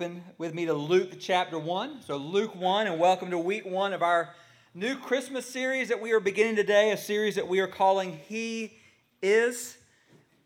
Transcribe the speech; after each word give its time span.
open 0.00 0.24
with 0.38 0.54
me 0.54 0.64
to 0.64 0.72
Luke 0.72 1.20
chapter 1.20 1.58
1. 1.58 2.00
So, 2.06 2.16
Luke 2.16 2.54
1, 2.56 2.86
and 2.86 2.98
welcome 2.98 3.30
to 3.32 3.38
week 3.38 3.66
one 3.66 3.92
of 3.92 4.02
our 4.02 4.30
new 4.72 4.96
Christmas 4.96 5.44
series 5.44 5.90
that 5.90 6.00
we 6.00 6.12
are 6.12 6.20
beginning 6.20 6.56
today, 6.56 6.90
a 6.92 6.96
series 6.96 7.34
that 7.34 7.46
we 7.46 7.60
are 7.60 7.66
calling 7.66 8.18
He 8.26 8.78
Is. 9.20 9.76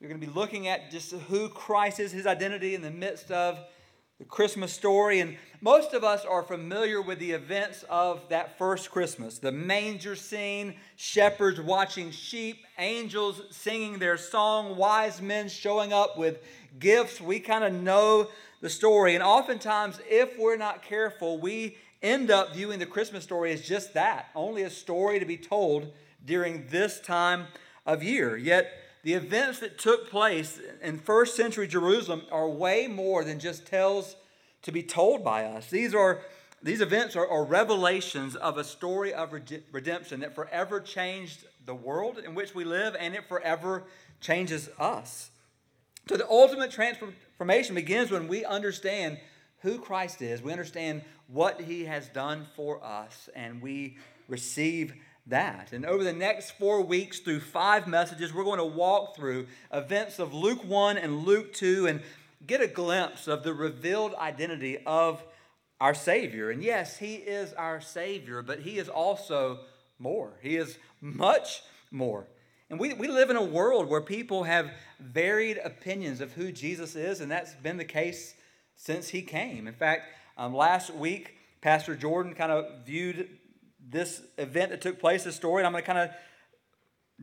We're 0.01 0.09
going 0.09 0.21
to 0.21 0.27
be 0.27 0.33
looking 0.33 0.67
at 0.67 0.91
just 0.91 1.13
who 1.13 1.49
Christ 1.49 2.01
is, 2.01 2.11
his 2.11 2.27
identity 2.27 2.75
in 2.75 2.83
the 2.83 2.91
midst 2.91 3.31
of 3.31 3.61
the 4.25 4.31
Christmas 4.31 4.73
story. 4.73 5.21
And 5.21 5.37
most 5.61 5.93
of 5.93 6.03
us 6.03 6.25
are 6.25 6.43
familiar 6.43 7.03
with 7.03 7.19
the 7.19 7.33
events 7.33 7.85
of 7.91 8.27
that 8.31 8.57
first 8.57 8.91
Christmas 8.91 9.39
the 9.39 9.53
manger 9.53 10.17
scene, 10.17 10.75
shepherds 10.97 11.61
watching 11.61 12.11
sheep, 12.11 12.65
angels 12.79 13.43
singing 13.51 13.99
their 13.99 14.17
song, 14.17 14.77
wise 14.77 15.21
men 15.21 15.49
showing 15.49 15.93
up 15.93 16.17
with 16.17 16.43
gifts. 16.79 17.21
We 17.21 17.39
kind 17.39 17.65
of 17.65 17.73
know 17.75 18.29
the 18.61 18.71
story. 18.71 19.15
And 19.15 19.23
oftentimes, 19.23 20.01
if 20.09 20.39
we're 20.39 20.57
not 20.57 20.83
careful, 20.83 21.39
we 21.39 21.77
end 22.03 22.31
up 22.31 22.55
viewing 22.55 22.79
the 22.79 22.87
Christmas 22.87 23.25
story 23.25 23.53
as 23.53 23.61
just 23.61 23.95
that 23.95 24.31
only 24.35 24.63
a 24.63 24.71
story 24.71 25.19
to 25.19 25.27
be 25.27 25.37
told 25.37 25.93
during 26.25 26.67
this 26.69 26.99
time 27.01 27.47
of 27.85 28.03
year. 28.03 28.37
Yet, 28.37 28.73
the 29.03 29.13
events 29.13 29.59
that 29.59 29.79
took 29.79 30.09
place 30.09 30.59
in 30.83 30.99
first 30.99 31.37
century 31.37 31.67
Jerusalem 31.67 32.23
are 32.33 32.49
way 32.49 32.87
more 32.87 33.23
than 33.23 33.39
just 33.39 33.67
tales 33.67 34.17
to 34.65 34.73
be 34.73 34.83
told 34.83 35.25
by 35.25 35.45
us. 35.45 35.71
These 35.71 35.95
are 35.95 36.21
these 36.63 36.81
events 36.81 37.15
are, 37.15 37.29
are 37.29 37.45
revelations 37.45 38.37
of 38.37 38.57
a 38.57 38.65
story 38.65 39.13
of 39.13 39.39
redemption 39.71 40.21
that 40.21 40.35
forever 40.35 40.81
changed 40.81 41.45
the 41.67 41.75
world 41.75 42.19
in 42.19 42.35
which 42.35 42.55
we 42.55 42.65
live 42.65 42.97
and 42.99 43.15
it 43.15 43.29
forever 43.29 43.85
changes 44.21 44.71
us. 44.79 45.31
So 46.09 46.17
the 46.17 46.29
ultimate 46.29 46.71
transformation 46.71 47.75
begins 47.75 48.11
when 48.11 48.29
we 48.29 48.47
understand 48.47 49.19
who 49.61 49.79
Christ 49.79 50.23
is. 50.23 50.41
We 50.41 50.53
understand 50.53 51.03
what 51.29 51.61
he 51.61 51.85
has 51.85 52.09
done 52.09 52.47
for 52.57 52.83
us 52.83 53.29
and 53.37 53.61
we 53.61 53.99
receive 54.27 54.95
that. 55.27 55.73
And 55.73 55.85
over 55.85 56.03
the 56.03 56.15
next 56.15 56.53
four 56.53 56.81
weeks, 56.81 57.21
through 57.21 57.41
five 57.41 57.87
messages, 57.87 58.33
we're 58.33 58.45
going 58.45 58.59
to 58.59 58.65
walk 58.65 59.17
through 59.17 59.49
events 59.71 60.19
of 60.19 60.33
Luke 60.33 60.65
1 60.65 60.97
and 60.97 61.25
Luke 61.25 61.53
2 61.53 61.87
and 61.87 62.01
get 62.47 62.61
a 62.61 62.67
glimpse 62.67 63.29
of 63.29 63.43
the 63.43 63.55
revealed 63.55 64.15
identity 64.15 64.79
of 64.87 65.23
our 65.81 65.95
Savior. 65.95 66.51
And 66.51 66.63
yes, 66.63 66.99
He 66.99 67.15
is 67.15 67.53
our 67.55 67.81
Savior, 67.81 68.43
but 68.43 68.61
He 68.61 68.79
is 68.79 68.89
also 68.89 69.61
more. 69.99 70.33
He 70.43 70.57
is 70.57 70.79
much 71.01 71.63
more. 71.91 72.27
And 72.71 72.81
we, 72.81 72.95
we 72.95 73.09
live 73.09 73.31
in 73.31 73.37
a 73.37 73.45
world 73.45 73.89
where 73.89 74.01
people 74.01 74.45
have 74.45 74.71
varied 74.99 75.59
opinions 75.63 76.21
of 76.21 76.33
who 76.33 76.51
Jesus 76.51 76.97
is, 76.97 77.21
and 77.21 77.31
that's 77.31 77.55
been 77.55 77.77
the 77.77 77.85
case 77.85 78.35
since 78.77 79.09
He 79.09 79.23
came. 79.23 79.67
In 79.69 79.75
fact, 79.75 80.09
um, 80.37 80.55
last 80.55 80.95
week, 80.95 81.37
Pastor 81.61 81.95
Jordan 81.95 82.35
kind 82.35 82.53
of 82.53 82.85
viewed 82.85 83.29
this 83.87 84.23
event 84.39 84.71
that 84.71 84.81
took 84.81 84.99
place, 84.99 85.25
this 85.25 85.37
story, 85.37 85.61
and 85.61 85.67
I'm 85.67 85.73
going 85.73 85.83
to 85.83 85.87
kind 85.87 85.99
of 85.99 86.11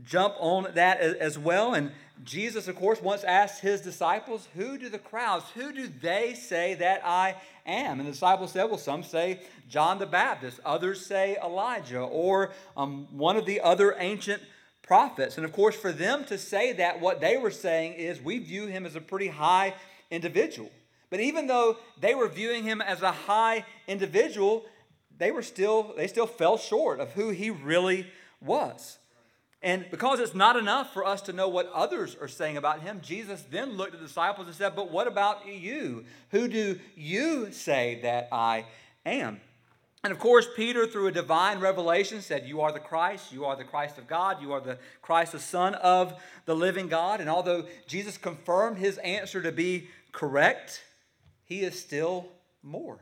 jump 0.03 0.35
on 0.39 0.67
that 0.73 0.99
as 0.99 1.37
well. 1.37 1.73
And 1.73 1.91
Jesus, 2.23 2.67
of 2.67 2.75
course, 2.75 3.01
once 3.01 3.23
asked 3.23 3.61
his 3.61 3.81
disciples, 3.81 4.47
Who 4.55 4.77
do 4.77 4.89
the 4.89 4.99
crowds, 4.99 5.45
who 5.55 5.73
do 5.73 5.87
they 5.87 6.33
say 6.33 6.75
that 6.75 7.01
I 7.05 7.35
am? 7.65 7.99
And 7.99 8.07
the 8.07 8.11
disciples 8.11 8.51
said, 8.51 8.65
Well, 8.65 8.77
some 8.77 9.03
say 9.03 9.39
John 9.69 9.99
the 9.99 10.05
Baptist, 10.05 10.59
others 10.63 11.05
say 11.05 11.37
Elijah, 11.43 12.01
or 12.01 12.51
um, 12.77 13.07
one 13.11 13.37
of 13.37 13.45
the 13.45 13.61
other 13.61 13.95
ancient 13.97 14.41
prophets. 14.83 15.37
And 15.37 15.45
of 15.45 15.51
course, 15.51 15.75
for 15.75 15.91
them 15.91 16.25
to 16.25 16.37
say 16.37 16.73
that, 16.73 16.99
what 16.99 17.21
they 17.21 17.37
were 17.37 17.51
saying 17.51 17.93
is, 17.93 18.21
We 18.21 18.37
view 18.39 18.67
him 18.67 18.85
as 18.85 18.95
a 18.95 19.01
pretty 19.01 19.29
high 19.29 19.73
individual. 20.09 20.69
But 21.09 21.19
even 21.19 21.47
though 21.47 21.77
they 21.99 22.15
were 22.15 22.27
viewing 22.27 22.63
him 22.63 22.81
as 22.81 23.01
a 23.01 23.11
high 23.11 23.65
individual, 23.87 24.65
they 25.17 25.31
were 25.31 25.43
still 25.43 25.93
they 25.97 26.07
still 26.07 26.27
fell 26.27 26.57
short 26.57 26.99
of 26.99 27.11
who 27.11 27.29
he 27.29 27.49
really 27.49 28.07
was. 28.41 28.97
And 29.63 29.85
because 29.91 30.19
it's 30.19 30.33
not 30.33 30.55
enough 30.55 30.91
for 30.91 31.05
us 31.05 31.21
to 31.23 31.33
know 31.33 31.47
what 31.47 31.71
others 31.71 32.17
are 32.19 32.27
saying 32.27 32.57
about 32.57 32.81
him, 32.81 32.99
Jesus 33.03 33.45
then 33.51 33.77
looked 33.77 33.93
at 33.93 33.99
the 33.99 34.07
disciples 34.07 34.47
and 34.47 34.55
said, 34.55 34.75
But 34.75 34.89
what 34.89 35.07
about 35.07 35.47
you? 35.47 36.05
Who 36.31 36.47
do 36.47 36.79
you 36.95 37.51
say 37.51 37.99
that 38.01 38.29
I 38.31 38.65
am? 39.05 39.39
And 40.03 40.11
of 40.11 40.17
course, 40.17 40.47
Peter, 40.55 40.87
through 40.87 41.07
a 41.07 41.11
divine 41.11 41.59
revelation, 41.59 42.21
said, 42.21 42.47
You 42.47 42.61
are 42.61 42.71
the 42.71 42.79
Christ, 42.79 43.31
you 43.31 43.45
are 43.45 43.55
the 43.55 43.63
Christ 43.63 43.99
of 43.99 44.07
God, 44.07 44.41
you 44.41 44.51
are 44.51 44.61
the 44.61 44.79
Christ, 45.03 45.33
the 45.33 45.39
Son 45.39 45.75
of 45.75 46.19
the 46.45 46.55
living 46.55 46.87
God. 46.87 47.21
And 47.21 47.29
although 47.29 47.65
Jesus 47.85 48.17
confirmed 48.17 48.79
his 48.79 48.97
answer 48.99 49.43
to 49.43 49.51
be 49.51 49.89
correct, 50.11 50.83
he 51.43 51.61
is 51.61 51.79
still 51.79 52.29
more. 52.63 52.97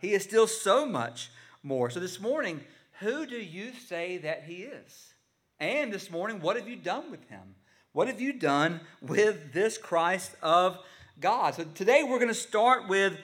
He 0.00 0.14
is 0.14 0.22
still 0.22 0.46
so 0.46 0.86
much 0.86 1.30
more. 1.64 1.90
So 1.90 1.98
this 1.98 2.20
morning, 2.20 2.60
who 3.00 3.26
do 3.26 3.36
you 3.36 3.72
say 3.88 4.18
that 4.18 4.44
he 4.44 4.62
is? 4.62 5.08
And 5.60 5.92
this 5.92 6.08
morning, 6.08 6.40
what 6.40 6.56
have 6.56 6.68
you 6.68 6.76
done 6.76 7.10
with 7.10 7.28
him? 7.28 7.42
What 7.92 8.06
have 8.06 8.20
you 8.20 8.32
done 8.32 8.80
with 9.02 9.52
this 9.52 9.76
Christ 9.76 10.36
of 10.40 10.78
God? 11.18 11.56
So 11.56 11.64
today 11.74 12.04
we're 12.04 12.20
going 12.20 12.28
to 12.28 12.34
start 12.34 12.86
with 12.86 13.18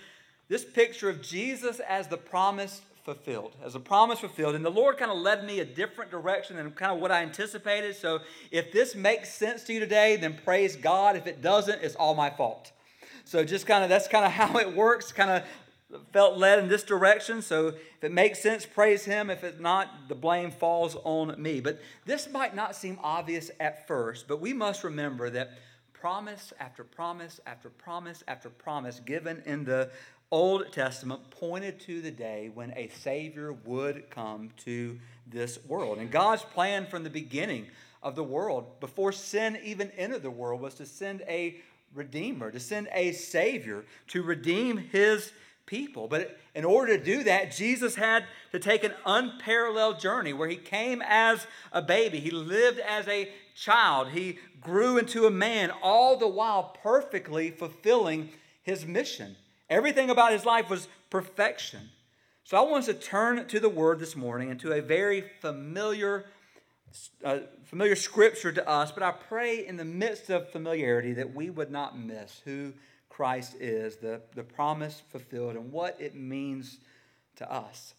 this 0.49 0.65
picture 0.65 1.09
of 1.09 1.23
Jesus 1.23 1.79
as 1.79 2.09
the 2.09 2.17
promise 2.17 2.83
fulfilled, 3.05 3.55
as 3.65 3.77
a 3.77 3.81
promise 3.81 4.19
fulfilled. 4.19 4.57
And 4.57 4.65
the 4.65 4.71
Lord 4.71 4.97
kind 4.97 5.13
of 5.13 5.19
led 5.19 5.45
me 5.45 5.61
a 5.61 5.65
different 5.65 6.11
direction 6.11 6.57
than 6.57 6.73
kind 6.73 6.91
of 6.91 6.99
what 6.99 7.13
I 7.13 7.23
anticipated. 7.23 7.95
So 7.95 8.19
if 8.51 8.73
this 8.73 8.97
makes 8.97 9.33
sense 9.33 9.63
to 9.65 9.73
you 9.73 9.79
today, 9.79 10.17
then 10.17 10.37
praise 10.45 10.75
God. 10.75 11.17
If 11.17 11.29
it 11.29 11.41
doesn't, 11.41 11.83
it's 11.83 11.95
all 11.95 12.17
my 12.17 12.31
fault. 12.31 12.73
So 13.25 13.45
just 13.45 13.67
kind 13.67 13.85
of 13.85 13.91
that's 13.91 14.09
kind 14.09 14.25
of 14.25 14.33
how 14.33 14.59
it 14.59 14.75
works. 14.75 15.13
Kind 15.13 15.31
of 15.31 15.45
felt 16.13 16.39
led 16.39 16.59
in 16.59 16.69
this 16.69 16.83
direction. 16.83 17.43
So 17.43 17.69
if 17.69 18.03
it 18.03 18.13
makes 18.13 18.41
sense, 18.41 18.67
praise 18.67 19.05
Him. 19.05 19.31
If 19.31 19.45
it's 19.45 19.61
not, 19.61 20.09
the 20.09 20.15
blame 20.15 20.51
falls 20.51 20.97
on 21.05 21.41
me. 21.41 21.61
But 21.61 21.81
this 22.05 22.29
might 22.31 22.55
not 22.55 22.77
seem 22.77 22.99
obvious 23.03 23.51
at 23.61 23.87
first, 23.87 24.29
but 24.29 24.41
we 24.41 24.53
must 24.53 24.85
remember 24.85 25.31
that 25.31 25.53
promise 25.93 26.53
after 26.61 26.85
promise 26.85 27.41
after 27.47 27.71
promise 27.71 28.23
after 28.29 28.51
promise 28.51 29.01
given 29.01 29.43
in 29.47 29.65
the 29.65 29.91
Old 30.31 30.73
Testament 30.73 31.31
pointed 31.31 31.81
to 31.81 32.01
the 32.01 32.11
day 32.11 32.51
when 32.53 32.73
a 32.77 32.89
Savior 32.89 33.53
would 33.53 34.11
come 34.11 34.51
to 34.65 34.99
this 35.27 35.59
world. 35.67 35.99
And 35.99 36.11
God's 36.11 36.43
plan 36.43 36.87
from 36.87 37.05
the 37.05 37.11
beginning 37.11 37.67
of 38.03 38.17
the 38.17 38.25
world, 38.25 38.81
before 38.81 39.13
sin 39.13 39.59
even 39.63 39.91
entered 39.93 40.23
the 40.23 40.31
world, 40.31 40.61
was 40.61 40.75
to 40.75 40.87
send 40.87 41.23
a 41.23 41.57
Redeemer, 41.95 42.51
to 42.51 42.61
send 42.61 42.89
a 42.93 43.13
Savior 43.13 43.85
to 44.09 44.23
redeem 44.23 44.77
His 44.77 45.33
people. 45.67 46.09
But 46.09 46.39
in 46.55 46.65
order 46.65 46.97
to 46.97 47.03
do 47.03 47.25
that, 47.25 47.53
Jesus 47.53 47.95
had 47.95 48.25
to 48.53 48.59
take 48.59 48.85
an 48.85 48.95
unparalleled 49.07 49.99
journey 49.99 50.33
where 50.33 50.49
he 50.49 50.57
came 50.57 51.03
as 51.03 51.47
a 51.73 51.83
baby, 51.83 52.21
he 52.21 52.31
lived 52.31 52.79
as 52.81 53.09
a 53.09 53.31
child, 53.55 54.09
he 54.11 54.39
grew 54.61 54.99
into 54.99 55.27
a 55.27 55.31
man, 55.31 55.71
all 55.83 56.17
the 56.17 56.29
while 56.29 56.77
perfectly 56.83 57.51
fulfilling 57.51 58.31
his 58.63 58.87
mission. 58.87 59.37
Everything 59.71 60.11
about 60.11 60.33
his 60.33 60.45
life 60.45 60.69
was 60.69 60.89
perfection. 61.11 61.91
So 62.45 62.57
I 62.57 62.61
want 62.61 62.81
us 62.81 62.87
to 62.87 62.95
turn 62.95 63.47
to 63.47 63.61
the 63.61 63.69
word 63.69 63.99
this 63.99 64.17
morning 64.17 64.51
and 64.51 64.61
to 64.61 64.73
a 64.73 64.83
very 64.83 65.25
familiar 65.41 66.27
uh, 67.25 67.39
familiar 67.65 67.97
scripture 67.97 68.53
to 68.53 68.69
us, 68.69 68.93
but 68.93 69.03
I 69.03 69.11
pray 69.11 69.67
in 69.67 69.77
the 69.77 69.85
midst 69.85 70.31
of 70.31 70.51
familiarity 70.51 71.13
that 71.15 71.35
we 71.35 71.51
would 71.51 71.71
not 71.71 71.99
miss 71.99 72.41
who 72.45 72.73
Christ 73.15 73.55
is, 73.61 73.95
the, 73.97 74.21
the 74.35 74.43
promise 74.43 75.01
fulfilled, 75.09 75.55
and 75.55 75.71
what 75.71 75.97
it 76.01 76.17
means 76.17 76.79
to 77.37 77.49
us. 77.49 77.95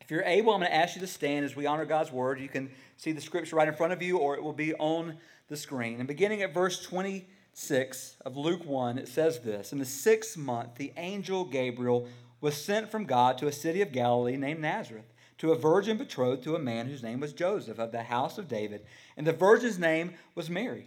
If 0.00 0.10
you're 0.10 0.22
able, 0.22 0.54
I'm 0.54 0.60
going 0.60 0.70
to 0.70 0.74
ask 0.74 0.94
you 0.94 1.02
to 1.02 1.06
stand 1.06 1.44
as 1.44 1.54
we 1.54 1.66
honor 1.66 1.84
God's 1.84 2.10
word. 2.10 2.40
You 2.40 2.48
can 2.48 2.70
see 2.96 3.12
the 3.12 3.20
scripture 3.20 3.56
right 3.56 3.68
in 3.68 3.74
front 3.74 3.92
of 3.92 4.00
you, 4.00 4.16
or 4.16 4.36
it 4.36 4.42
will 4.42 4.54
be 4.54 4.72
on 4.76 5.18
the 5.48 5.56
screen. 5.56 5.98
And 5.98 6.08
beginning 6.08 6.40
at 6.40 6.54
verse 6.54 6.82
26 6.82 8.16
of 8.24 8.38
Luke 8.38 8.64
1, 8.64 8.96
it 8.96 9.08
says 9.08 9.40
this 9.40 9.70
In 9.70 9.80
the 9.80 9.84
sixth 9.84 10.38
month, 10.38 10.76
the 10.76 10.94
angel 10.96 11.44
Gabriel 11.44 12.08
was 12.40 12.56
sent 12.56 12.90
from 12.90 13.04
God 13.04 13.36
to 13.38 13.48
a 13.48 13.52
city 13.52 13.82
of 13.82 13.92
Galilee 13.92 14.38
named 14.38 14.60
Nazareth, 14.60 15.12
to 15.38 15.52
a 15.52 15.58
virgin 15.58 15.98
betrothed 15.98 16.42
to 16.44 16.56
a 16.56 16.58
man 16.58 16.86
whose 16.86 17.02
name 17.02 17.20
was 17.20 17.34
Joseph 17.34 17.78
of 17.78 17.92
the 17.92 18.04
house 18.04 18.38
of 18.38 18.48
David, 18.48 18.86
and 19.14 19.26
the 19.26 19.32
virgin's 19.34 19.78
name 19.78 20.14
was 20.34 20.48
Mary. 20.48 20.86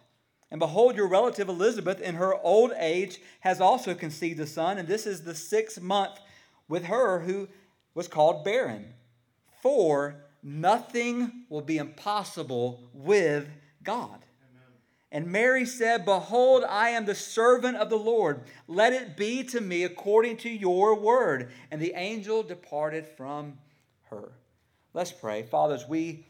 And 0.51 0.59
behold, 0.59 0.97
your 0.97 1.07
relative 1.07 1.47
Elizabeth, 1.47 2.01
in 2.01 2.15
her 2.15 2.35
old 2.35 2.73
age, 2.77 3.19
has 3.39 3.61
also 3.61 3.95
conceived 3.95 4.39
a 4.41 4.45
son, 4.45 4.77
and 4.77 4.87
this 4.87 5.07
is 5.07 5.23
the 5.23 5.33
sixth 5.33 5.81
month 5.81 6.19
with 6.67 6.85
her 6.85 7.21
who 7.21 7.47
was 7.95 8.09
called 8.09 8.43
barren. 8.43 8.93
For 9.61 10.15
nothing 10.43 11.45
will 11.49 11.61
be 11.61 11.77
impossible 11.77 12.89
with 12.93 13.47
God. 13.81 14.19
And 15.13 15.27
Mary 15.27 15.65
said, 15.65 16.05
Behold, 16.05 16.63
I 16.67 16.89
am 16.89 17.05
the 17.05 17.15
servant 17.15 17.77
of 17.77 17.89
the 17.89 17.97
Lord. 17.97 18.41
Let 18.67 18.93
it 18.93 19.17
be 19.17 19.43
to 19.45 19.59
me 19.59 19.83
according 19.83 20.37
to 20.37 20.49
your 20.49 20.95
word. 20.95 21.51
And 21.69 21.81
the 21.81 21.93
angel 21.95 22.43
departed 22.43 23.05
from 23.05 23.57
her. 24.09 24.31
Let's 24.93 25.11
pray. 25.11 25.43
Fathers, 25.43 25.85
we 25.87 26.25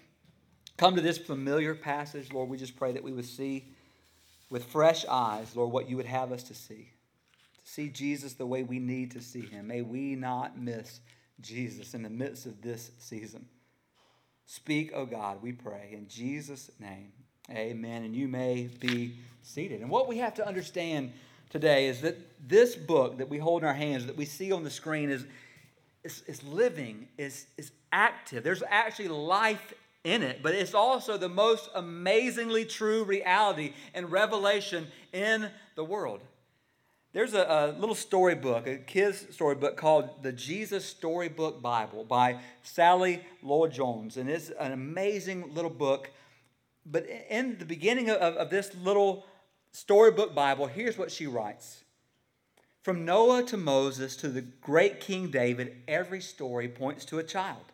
come 0.78 0.96
to 0.96 1.02
this 1.02 1.20
familiar 1.20 1.76
passage, 1.76 2.34
Lord, 2.34 2.50
we 2.50 2.58
just 2.58 2.76
pray 2.76 2.92
that 2.92 3.04
we 3.04 3.14
would 3.14 3.26
see 3.26 3.71
with 4.52 4.66
fresh 4.66 5.06
eyes, 5.10 5.56
Lord, 5.56 5.72
what 5.72 5.90
you 5.90 5.98
would 5.98 6.06
have 6.06 6.32
us 6.32 6.44
to 6.44 6.54
see. 6.54 6.92
To 7.64 7.72
see 7.72 7.90
Jesus 7.90 8.34
the 8.34 8.46
way 8.46 8.62
we 8.62 8.78
need 8.78 9.12
to 9.12 9.22
see 9.22 9.42
him. 9.42 9.68
May 9.68 9.82
we 9.82 10.16
not 10.16 10.60
miss 10.60 11.00
Jesus 11.40 11.96
in 11.96 12.04
the 12.04 12.10
midst 12.10 12.46
of 12.46 12.62
this 12.62 12.92
season. 13.00 13.46
Speak, 14.46 14.92
O 14.94 15.00
oh 15.00 15.06
God, 15.06 15.42
we 15.42 15.54
pray. 15.54 15.92
In 15.94 16.08
Jesus' 16.10 16.70
name. 16.80 17.14
Amen. 17.50 18.04
And 18.04 18.14
you 18.14 18.28
may 18.28 18.70
be 18.80 19.16
seated. 19.42 19.80
And 19.80 19.90
what 19.90 20.08
we 20.08 20.18
have 20.18 20.34
to 20.36 20.46
understand 20.46 21.14
today 21.50 21.88
is 21.88 22.02
that 22.02 22.18
this 22.46 22.76
book 22.76 23.18
that 23.20 23.30
we 23.30 23.38
hold 23.38 23.62
in 23.62 23.68
our 23.68 23.74
hands, 23.74 24.06
that 24.06 24.18
we 24.18 24.26
see 24.26 24.52
on 24.52 24.66
the 24.66 24.70
screen, 24.70 25.10
is, 25.10 25.26
is, 26.04 26.24
is 26.28 26.44
living, 26.44 27.08
is, 27.18 27.48
is 27.58 27.72
active. 27.94 28.44
There's 28.44 28.64
actually 28.70 29.08
life 29.08 29.74
in 30.04 30.24
it, 30.24 30.42
but 30.42 30.56
it's 30.56 30.74
also 30.74 31.18
the 31.18 31.30
most 31.30 31.70
amazingly 31.76 32.66
true 32.66 33.04
reality 33.04 33.74
and 33.94 34.12
revelation 34.12 34.88
in 35.14 35.50
the 35.76 35.84
world. 35.84 36.22
There's 37.14 37.34
a, 37.34 37.74
a, 37.76 37.80
little 37.80 37.94
storybook, 37.94 38.68
a 38.68 38.78
kid's 38.78 39.28
storybook 39.32 39.78
called 39.78 40.24
the 40.24 40.32
Jesus 40.32 40.86
Storybook 40.86 41.62
Bible 41.62 42.06
by 42.06 42.40
Sally 42.64 43.22
Lloyd 43.44 43.74
Jones. 43.74 44.16
And 44.16 44.30
it's 44.30 44.50
an 44.50 44.72
amazing 44.72 45.54
little 45.54 45.70
book 45.70 46.10
but 46.86 47.06
in 47.30 47.58
the 47.60 47.66
beginning 47.66 48.10
of, 48.10 48.18
of 48.18 48.50
this 48.50 48.74
little 48.76 49.26
storybook 49.72 50.34
Bible, 50.34 50.68
here's 50.68 50.98
what 50.98 51.12
she 51.12 51.28
writes 51.28 51.84
From 52.82 53.06
Noah 53.06 53.44
to 53.44 53.58
Moses 53.58 54.16
to 54.18 54.30
the 54.30 54.42
great 54.42 55.00
King 55.00 55.30
David, 55.30 55.78
every 55.88 56.22
story 56.22 56.68
points 56.68 57.06
to 57.06 57.20
a 57.20 57.24
child, 57.24 57.71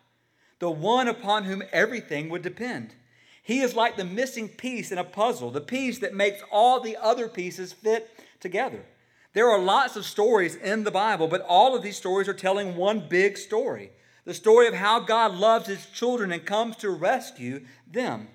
the 0.58 0.70
one 0.70 1.08
upon 1.08 1.44
whom 1.44 1.62
everything 1.72 2.28
would 2.28 2.42
depend. 2.42 2.94
He 3.42 3.60
is 3.60 3.74
like 3.74 3.96
the 3.96 4.04
missing 4.04 4.48
piece 4.48 4.92
in 4.92 4.98
a 4.98 5.04
puzzle, 5.04 5.50
the 5.50 5.60
piece 5.60 5.98
that 6.00 6.14
makes 6.14 6.42
all 6.50 6.80
the 6.80 6.96
other 6.96 7.28
pieces 7.28 7.72
fit 7.72 8.10
together. 8.40 8.84
There 9.32 9.50
are 9.50 9.58
lots 9.58 9.96
of 9.96 10.04
stories 10.04 10.56
in 10.56 10.84
the 10.84 10.90
Bible, 10.90 11.28
but 11.28 11.42
all 11.42 11.74
of 11.74 11.82
these 11.82 11.96
stories 11.96 12.28
are 12.28 12.34
telling 12.34 12.76
one 12.76 13.08
big 13.08 13.38
story 13.38 13.90
the 14.28 14.34
story 14.34 14.66
of 14.66 14.74
how 14.74 15.00
God 15.00 15.34
loves 15.36 15.68
his 15.68 15.86
children 15.86 16.32
and 16.32 16.44
comes 16.44 16.76
to 16.76 16.90
rescue 16.90 17.64
them. 17.90 18.28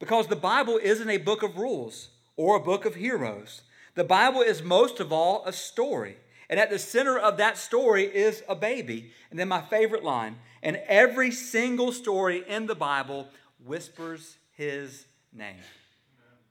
Because 0.00 0.26
the 0.26 0.34
Bible 0.34 0.80
isn't 0.82 1.08
a 1.08 1.18
book 1.18 1.44
of 1.44 1.56
rules 1.56 2.08
or 2.36 2.56
a 2.56 2.60
book 2.60 2.84
of 2.84 2.96
heroes. 2.96 3.62
The 3.94 4.02
Bible 4.02 4.40
is 4.40 4.64
most 4.64 4.98
of 4.98 5.12
all 5.12 5.44
a 5.46 5.52
story. 5.52 6.16
And 6.48 6.60
at 6.60 6.70
the 6.70 6.78
center 6.78 7.18
of 7.18 7.38
that 7.38 7.58
story 7.58 8.04
is 8.04 8.42
a 8.48 8.54
baby. 8.54 9.10
And 9.30 9.38
then 9.38 9.48
my 9.48 9.60
favorite 9.60 10.04
line 10.04 10.36
and 10.62 10.80
every 10.86 11.30
single 11.30 11.92
story 11.92 12.44
in 12.46 12.66
the 12.66 12.74
Bible 12.74 13.28
whispers 13.64 14.36
his 14.52 15.06
name. 15.32 15.60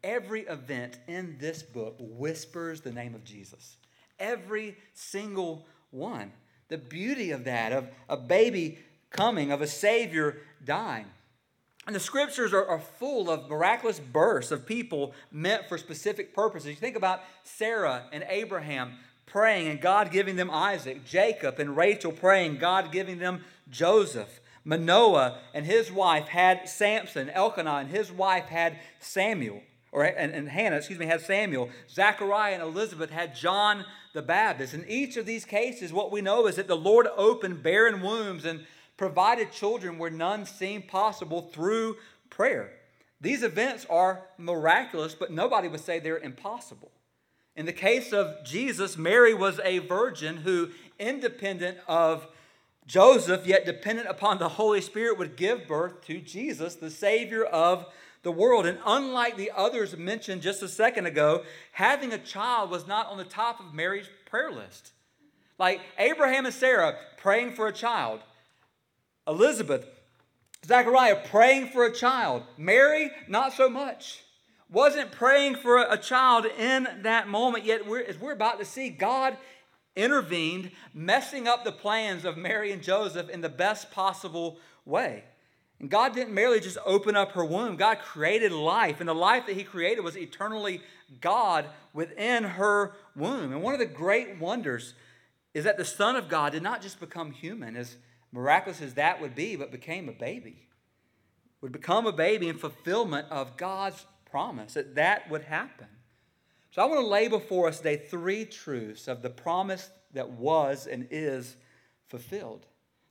Every 0.04 0.42
event 0.42 1.00
in 1.08 1.38
this 1.40 1.64
book 1.64 1.96
whispers 2.00 2.82
the 2.82 2.92
name 2.92 3.16
of 3.16 3.24
Jesus. 3.24 3.78
Every 4.20 4.78
single 4.94 5.66
one. 5.92 6.32
The 6.68 6.78
beauty 6.78 7.32
of 7.32 7.46
that, 7.46 7.72
of 7.72 7.88
a 8.10 8.18
baby 8.18 8.80
coming, 9.10 9.52
of 9.52 9.62
a 9.62 9.68
Savior 9.68 10.38
dying. 10.64 11.06
And 11.88 11.96
the 11.96 12.00
scriptures 12.00 12.54
are, 12.54 12.66
are, 12.66 12.80
full 12.80 13.30
of 13.30 13.48
miraculous 13.50 14.00
births 14.00 14.52
of 14.52 14.66
people 14.66 15.14
meant 15.32 15.70
for 15.70 15.78
specific 15.78 16.34
purposes. 16.34 16.70
You 16.70 16.76
think 16.76 16.96
about 16.96 17.22
Sarah 17.44 18.06
and 18.12 18.26
Abraham 18.28 18.94
praying 19.26 19.68
and 19.68 19.82
God 19.82 20.12
giving 20.12 20.36
them 20.36 20.52
Isaac, 20.52 21.06
Jacob 21.06 21.60
and 21.60 21.76
Rachel 21.76 22.12
praying, 22.12 22.58
God 22.58 22.92
giving 22.92 23.20
them 23.20 23.44
Joseph. 23.70 24.40
Manoah 24.64 25.40
and 25.54 25.66
his 25.66 25.92
wife 25.92 26.28
had 26.28 26.68
Samson. 26.68 27.30
Elkanah 27.30 27.76
and 27.76 27.90
his 27.90 28.12
wife 28.12 28.46
had 28.46 28.78
Samuel, 29.00 29.62
or 29.92 30.04
and, 30.04 30.34
and 30.34 30.50
Hannah, 30.50 30.78
excuse 30.78 30.98
me, 30.98 31.06
had 31.06 31.22
Samuel. 31.22 31.70
Zachariah 31.90 32.54
and 32.54 32.64
Elizabeth 32.64 33.12
had 33.12 33.36
John 33.36 33.86
the 34.14 34.24
Baptist. 34.24 34.74
In 34.74 34.86
each 34.88 35.18
of 35.18 35.26
these 35.26 35.46
cases, 35.46 35.94
what 35.94 36.12
we 36.12 36.22
know 36.22 36.48
is 36.48 36.56
that 36.56 36.68
the 36.68 36.76
Lord 36.76 37.08
opened 37.16 37.62
barren 37.62 38.02
wombs 38.02 38.46
and 38.46 38.66
provided 38.98 39.52
children 39.52 39.98
where 39.98 40.10
none 40.10 40.46
seemed 40.46 40.88
possible 40.88 41.44
through 41.54 41.98
prayer. 42.30 42.72
These 43.22 43.44
events 43.44 43.86
are 43.90 44.24
miraculous, 44.38 45.14
but 45.16 45.32
nobody 45.32 45.68
would 45.68 45.82
say 45.82 46.00
they're 46.00 46.18
impossible. 46.18 46.92
In 47.56 47.66
the 47.66 47.74
case 47.74 48.12
of 48.12 48.44
Jesus, 48.44 48.98
Mary 48.98 49.34
was 49.34 49.60
a 49.64 49.80
virgin 49.80 50.38
who, 50.38 50.72
independent 51.00 51.78
of 51.88 52.28
Joseph, 52.86 53.48
yet 53.48 53.66
dependent 53.66 54.10
upon 54.10 54.40
the 54.40 54.50
Holy 54.50 54.82
Spirit, 54.82 55.18
would 55.18 55.38
give 55.38 55.68
birth 55.68 56.02
to 56.08 56.20
Jesus, 56.20 56.76
the 56.76 56.92
Savior 56.92 57.46
of 57.46 57.86
the 58.24 58.32
world. 58.32 58.66
And 58.66 58.80
unlike 58.86 59.38
the 59.38 59.52
others 59.56 59.96
mentioned 59.96 60.42
just 60.42 60.62
a 60.62 60.68
second 60.68 61.06
ago, 61.06 61.44
having 61.72 62.12
a 62.12 62.18
child 62.18 62.70
was 62.70 62.86
not 62.86 63.08
on 63.08 63.18
the 63.18 63.24
top 63.24 63.62
of 63.62 63.74
Mary's 63.74 64.10
prayer 64.26 64.52
list. 64.52 64.92
Like 65.58 65.80
Abraham 65.98 66.46
and 66.46 66.54
Sarah 66.54 66.98
praying 67.18 67.54
for 67.54 67.68
a 67.68 67.74
child, 67.74 68.20
Elizabeth, 69.26 69.88
Zechariah 70.66 71.22
praying 71.30 71.70
for 71.70 71.86
a 71.86 71.94
child. 71.94 72.44
Mary, 72.58 73.12
not 73.30 73.54
so 73.54 73.70
much. 73.70 74.25
Wasn't 74.72 75.12
praying 75.12 75.56
for 75.56 75.78
a 75.78 75.98
child 75.98 76.46
in 76.46 76.88
that 77.04 77.28
moment, 77.28 77.66
yet 77.66 77.88
we're, 77.88 78.04
as 78.04 78.20
we're 78.20 78.34
about 78.34 78.60
to 78.60 78.66
see, 78.66 78.90
God 78.90 79.38
intervened, 79.96 80.72
messing 80.94 81.48
up 81.48 81.64
the 81.64 81.72
plans 81.72 82.26
of 82.26 82.38
Mary 82.38 82.72
and 82.72 82.82
Joseph 82.82 83.30
in 83.30 83.42
the 83.42 83.50
best 83.50 83.92
possible 83.92 84.58
way. 84.84 85.24
And 85.80 85.90
God 85.90 86.14
didn't 86.14 86.34
merely 86.34 86.60
just 86.60 86.78
open 86.86 87.16
up 87.16 87.34
her 87.34 87.46
womb, 87.46 87.76
God 87.76 88.00
created 88.00 88.52
life. 88.52 89.00
And 89.00 89.10
the 89.10 89.16
life 89.16 89.46
that 89.46 89.56
He 89.56 89.64
created 89.64 90.04
was 90.04 90.18
eternally 90.18 90.82
God 91.22 91.68
within 91.94 92.44
her 92.44 92.94
womb. 93.16 93.52
And 93.52 93.62
one 93.62 93.74
of 93.74 93.80
the 93.80 93.86
great 93.86 94.40
wonders 94.40 94.94
is 95.54 95.64
that 95.64 95.78
the 95.78 95.86
Son 95.86 96.16
of 96.16 96.28
God 96.28 96.54
did 96.54 96.64
not 96.64 96.82
just 96.82 97.00
become 97.00 97.32
human, 97.32 97.76
as 97.76 97.98
miraculous 98.32 98.82
as 98.82 98.96
that 98.96 99.22
would 99.22 99.36
be, 99.36 99.56
but 99.56 99.72
became 99.72 100.10
a 100.10 100.14
baby. 100.14 100.68
Would 101.62 101.72
become 101.72 102.06
a 102.06 102.12
baby 102.12 102.50
in 102.50 102.58
fulfillment 102.58 103.28
of 103.30 103.58
God's 103.58 104.06
promise 104.36 104.74
that 104.74 104.96
that 104.96 105.32
would 105.32 105.44
happen. 105.44 105.88
So 106.72 106.82
I 106.82 106.86
want 106.88 107.00
to 107.00 107.08
lay 107.08 107.30
before 107.30 107.70
us 107.70 107.78
today 107.78 107.96
three 107.96 108.44
truths 108.44 109.08
of 109.08 109.22
the 109.22 109.30
promise 109.30 109.90
that 110.12 110.30
was 110.30 110.88
and 110.88 111.08
is 111.10 111.56
fulfilled. 112.10 112.66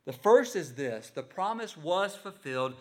The 0.05 0.13
first 0.13 0.55
is 0.55 0.75
this 0.75 1.09
the 1.15 1.23
promise 1.23 1.79
was 1.79 2.15
fulfilled 2.15 2.75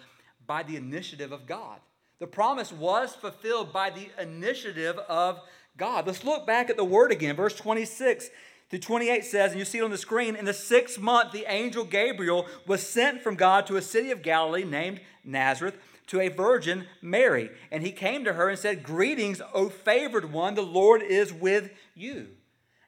by 0.46 0.62
the 0.62 0.76
initiative 0.76 1.32
of 1.32 1.46
God. 1.48 1.80
The 2.20 2.28
promise 2.28 2.74
was 2.74 3.16
fulfilled 3.16 3.72
by 3.72 3.92
the 3.92 4.10
initiative 4.22 4.98
of 4.98 5.40
God. 5.78 6.06
Let's 6.06 6.26
look 6.26 6.46
back 6.46 6.70
at 6.70 6.76
the 6.76 6.84
word 6.84 7.14
again. 7.14 7.38
Verse 7.38 7.56
26 7.56 8.30
through 8.70 8.80
28 8.80 9.24
says, 9.24 9.52
and 9.52 9.60
you 9.60 9.64
see 9.64 9.78
it 9.78 9.84
on 9.86 9.92
the 9.92 9.98
screen, 9.98 10.36
in 10.36 10.44
the 10.44 10.54
sixth 10.54 11.00
month, 11.00 11.32
the 11.32 11.46
angel 11.48 11.86
Gabriel 11.86 12.46
was 12.68 12.86
sent 12.86 13.22
from 13.22 13.36
God 13.36 13.68
to 13.68 13.78
a 13.78 13.82
city 13.82 14.12
of 14.12 14.22
Galilee 14.22 14.66
named 14.66 15.00
Nazareth 15.24 15.78
to 16.08 16.20
a 16.20 16.30
virgin, 16.30 16.86
Mary. 17.02 17.50
And 17.72 17.84
he 17.84 17.92
came 17.92 18.24
to 18.24 18.34
her 18.34 18.50
and 18.50 18.60
said, 18.60 18.84
Greetings, 18.84 19.42
O 19.54 19.70
favored 19.70 20.32
one, 20.32 20.56
the 20.56 20.62
Lord 20.62 21.02
is 21.02 21.34
with 21.34 21.72
you. 21.96 22.28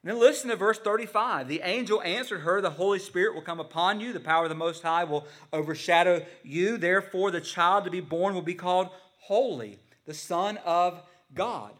And 0.05 0.11
then 0.11 0.19
listen 0.19 0.49
to 0.51 0.55
verse 0.55 0.77
35. 0.77 1.47
The 1.47 1.61
angel 1.63 2.01
answered 2.03 2.41
her, 2.41 2.61
The 2.61 2.69
Holy 2.69 2.99
Spirit 2.99 3.33
will 3.33 3.41
come 3.41 3.59
upon 3.59 3.99
you, 3.99 4.13
the 4.13 4.19
power 4.19 4.43
of 4.43 4.49
the 4.49 4.55
Most 4.55 4.83
High 4.83 5.03
will 5.03 5.25
overshadow 5.51 6.23
you. 6.43 6.77
Therefore, 6.77 7.31
the 7.31 7.41
child 7.41 7.85
to 7.85 7.89
be 7.89 8.01
born 8.01 8.35
will 8.35 8.43
be 8.43 8.53
called 8.53 8.89
Holy, 9.17 9.79
the 10.05 10.13
Son 10.13 10.57
of 10.65 11.01
God. 11.33 11.71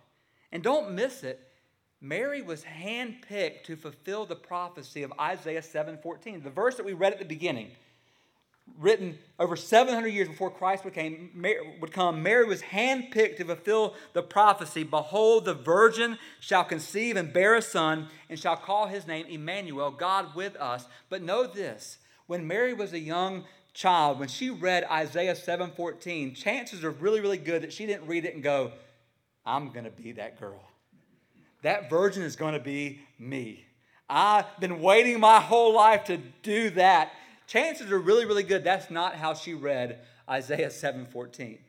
And 0.51 0.63
don't 0.63 0.93
miss 0.93 1.23
it. 1.23 1.39
Mary 2.01 2.41
was 2.41 2.63
handpicked 2.63 3.63
to 3.63 3.75
fulfill 3.75 4.25
the 4.25 4.35
prophecy 4.35 5.03
of 5.03 5.13
Isaiah 5.19 5.61
7:14, 5.61 6.43
the 6.43 6.49
verse 6.49 6.75
that 6.77 6.85
we 6.85 6.93
read 6.93 7.13
at 7.13 7.19
the 7.19 7.25
beginning. 7.25 7.71
Written 8.79 9.17
over 9.39 9.55
700 9.55 10.07
years 10.07 10.27
before 10.27 10.49
Christ 10.49 10.83
became, 10.83 11.31
would 11.79 11.91
come, 11.91 12.23
Mary 12.23 12.45
was 12.45 12.61
handpicked 12.61 13.37
to 13.37 13.45
fulfill 13.45 13.95
the 14.13 14.23
prophecy 14.23 14.83
Behold, 14.83 15.45
the 15.45 15.53
virgin 15.53 16.17
shall 16.39 16.63
conceive 16.63 17.15
and 17.15 17.31
bear 17.31 17.55
a 17.55 17.61
son, 17.61 18.07
and 18.29 18.39
shall 18.39 18.57
call 18.57 18.87
his 18.87 19.07
name 19.07 19.25
Emmanuel, 19.27 19.91
God 19.91 20.35
with 20.35 20.55
us. 20.57 20.87
But 21.09 21.21
know 21.21 21.47
this 21.47 21.99
when 22.27 22.47
Mary 22.47 22.73
was 22.73 22.93
a 22.93 22.99
young 22.99 23.45
child, 23.73 24.19
when 24.19 24.29
she 24.29 24.49
read 24.49 24.85
Isaiah 24.85 25.35
7:14, 25.35 26.35
chances 26.35 26.83
are 26.83 26.91
really, 26.91 27.21
really 27.21 27.37
good 27.37 27.61
that 27.61 27.73
she 27.73 27.85
didn't 27.85 28.07
read 28.07 28.25
it 28.25 28.33
and 28.33 28.43
go, 28.43 28.71
I'm 29.45 29.69
to 29.85 29.91
be 29.91 30.13
that 30.13 30.39
girl. 30.39 30.63
That 31.61 31.89
virgin 31.89 32.23
is 32.23 32.35
to 32.53 32.59
be 32.59 33.01
me. 33.19 33.65
I've 34.09 34.59
been 34.59 34.81
waiting 34.81 35.19
my 35.19 35.39
whole 35.39 35.73
life 35.73 36.05
to 36.05 36.17
do 36.17 36.69
that 36.71 37.11
chances 37.47 37.91
are 37.91 37.99
really, 37.99 38.25
really 38.25 38.43
good 38.43 38.63
that's 38.63 38.89
not 38.89 39.15
how 39.15 39.33
she 39.33 39.53
read 39.53 39.99
Isaiah 40.29 40.69
7:14. 40.69 41.59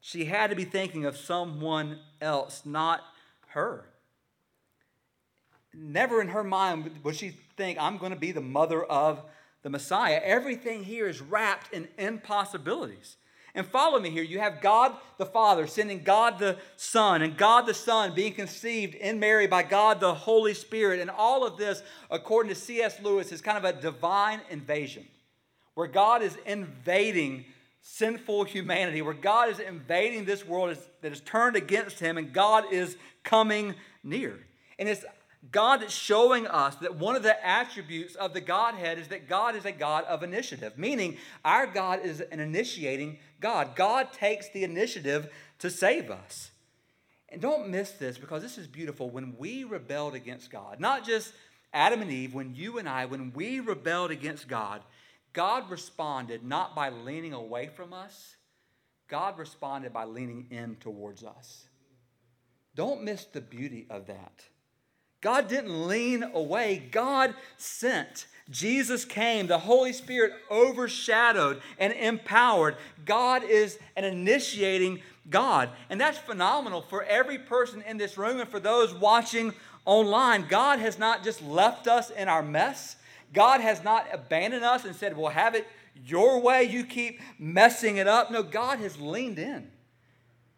She 0.00 0.24
had 0.24 0.50
to 0.50 0.56
be 0.56 0.64
thinking 0.64 1.04
of 1.04 1.16
someone 1.16 2.00
else, 2.20 2.62
not 2.64 3.02
her. 3.48 3.86
Never 5.72 6.20
in 6.20 6.28
her 6.28 6.44
mind 6.44 7.00
would 7.02 7.16
she 7.16 7.36
think, 7.56 7.78
I'm 7.80 7.98
going 7.98 8.12
to 8.12 8.18
be 8.18 8.32
the 8.32 8.40
mother 8.40 8.82
of 8.82 9.22
the 9.62 9.70
Messiah. 9.70 10.20
Everything 10.22 10.84
here 10.84 11.06
is 11.06 11.20
wrapped 11.20 11.72
in 11.72 11.88
impossibilities. 11.96 13.16
And 13.54 13.66
follow 13.66 14.00
me 14.00 14.08
here. 14.08 14.22
You 14.22 14.38
have 14.38 14.62
God 14.62 14.94
the 15.18 15.26
Father 15.26 15.66
sending 15.66 16.02
God 16.02 16.38
the 16.38 16.56
Son, 16.76 17.20
and 17.20 17.36
God 17.36 17.66
the 17.66 17.74
Son 17.74 18.14
being 18.14 18.32
conceived 18.32 18.94
in 18.94 19.20
Mary 19.20 19.46
by 19.46 19.62
God 19.62 20.00
the 20.00 20.14
Holy 20.14 20.54
Spirit. 20.54 21.00
And 21.00 21.10
all 21.10 21.46
of 21.46 21.58
this, 21.58 21.82
according 22.10 22.48
to 22.48 22.58
C.S. 22.58 23.00
Lewis, 23.02 23.30
is 23.30 23.42
kind 23.42 23.58
of 23.58 23.64
a 23.64 23.78
divine 23.78 24.40
invasion 24.48 25.06
where 25.74 25.86
God 25.86 26.22
is 26.22 26.36
invading 26.46 27.44
sinful 27.82 28.44
humanity, 28.44 29.02
where 29.02 29.12
God 29.12 29.50
is 29.50 29.58
invading 29.58 30.24
this 30.24 30.46
world 30.46 30.76
that 31.02 31.12
is 31.12 31.20
turned 31.20 31.56
against 31.56 31.98
Him, 31.98 32.16
and 32.16 32.32
God 32.32 32.72
is 32.72 32.96
coming 33.22 33.74
near. 34.02 34.38
And 34.78 34.88
it's 34.88 35.04
God 35.50 35.82
that's 35.82 35.94
showing 35.94 36.46
us 36.46 36.76
that 36.76 36.96
one 36.96 37.16
of 37.16 37.24
the 37.24 37.44
attributes 37.44 38.14
of 38.14 38.32
the 38.32 38.40
Godhead 38.40 38.98
is 38.98 39.08
that 39.08 39.28
God 39.28 39.56
is 39.56 39.64
a 39.64 39.72
God 39.72 40.04
of 40.04 40.22
initiative, 40.22 40.78
meaning 40.78 41.16
our 41.44 41.66
God 41.66 42.00
is 42.04 42.20
an 42.20 42.38
initiating 42.38 43.18
God. 43.42 43.76
God 43.76 44.12
takes 44.12 44.48
the 44.48 44.64
initiative 44.64 45.28
to 45.58 45.68
save 45.68 46.10
us. 46.10 46.50
And 47.28 47.40
don't 47.40 47.68
miss 47.68 47.92
this 47.92 48.18
because 48.18 48.42
this 48.42 48.58
is 48.58 48.66
beautiful. 48.66 49.10
When 49.10 49.36
we 49.38 49.64
rebelled 49.64 50.14
against 50.14 50.50
God, 50.50 50.80
not 50.80 51.04
just 51.04 51.32
Adam 51.72 52.02
and 52.02 52.10
Eve, 52.10 52.34
when 52.34 52.54
you 52.54 52.78
and 52.78 52.88
I, 52.88 53.06
when 53.06 53.32
we 53.32 53.60
rebelled 53.60 54.10
against 54.10 54.48
God, 54.48 54.82
God 55.32 55.70
responded 55.70 56.44
not 56.44 56.74
by 56.74 56.90
leaning 56.90 57.32
away 57.32 57.68
from 57.74 57.92
us, 57.92 58.36
God 59.08 59.38
responded 59.38 59.92
by 59.92 60.04
leaning 60.04 60.46
in 60.50 60.76
towards 60.76 61.24
us. 61.24 61.64
Don't 62.74 63.02
miss 63.02 63.24
the 63.24 63.40
beauty 63.40 63.86
of 63.90 64.06
that. 64.06 64.44
God 65.22 65.48
didn't 65.48 65.86
lean 65.88 66.22
away, 66.34 66.88
God 66.90 67.34
sent. 67.56 68.26
Jesus 68.50 69.04
came, 69.04 69.46
the 69.46 69.58
Holy 69.58 69.92
Spirit 69.92 70.32
overshadowed 70.50 71.62
and 71.78 71.92
empowered. 71.94 72.76
God 73.06 73.44
is 73.44 73.78
an 73.96 74.04
initiating 74.04 75.00
God. 75.30 75.70
And 75.88 76.00
that's 76.00 76.18
phenomenal 76.18 76.82
for 76.82 77.04
every 77.04 77.38
person 77.38 77.82
in 77.86 77.96
this 77.96 78.18
room 78.18 78.40
and 78.40 78.48
for 78.48 78.60
those 78.60 78.92
watching 78.92 79.54
online. 79.84 80.46
God 80.48 80.80
has 80.80 80.98
not 80.98 81.22
just 81.22 81.40
left 81.40 81.86
us 81.86 82.10
in 82.10 82.28
our 82.28 82.42
mess, 82.42 82.96
God 83.32 83.60
has 83.60 83.82
not 83.82 84.06
abandoned 84.12 84.64
us 84.64 84.84
and 84.84 84.94
said, 84.94 85.16
Well, 85.16 85.30
have 85.30 85.54
it 85.54 85.66
your 86.04 86.40
way. 86.40 86.64
You 86.64 86.84
keep 86.84 87.20
messing 87.38 87.96
it 87.96 88.06
up. 88.06 88.30
No, 88.30 88.42
God 88.42 88.78
has 88.80 89.00
leaned 89.00 89.38
in. 89.38 89.70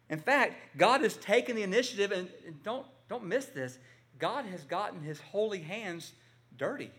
In 0.09 0.19
fact, 0.19 0.55
God 0.77 1.01
has 1.01 1.15
taken 1.17 1.55
the 1.55 1.63
initiative, 1.63 2.11
and 2.11 2.29
don't, 2.63 2.85
don't 3.09 3.23
miss 3.23 3.45
this. 3.45 3.79
God 4.19 4.45
has 4.45 4.63
gotten 4.63 5.01
his 5.01 5.19
holy 5.19 5.59
hands 5.59 6.13
dirty. 6.57 6.85
You 6.85 6.91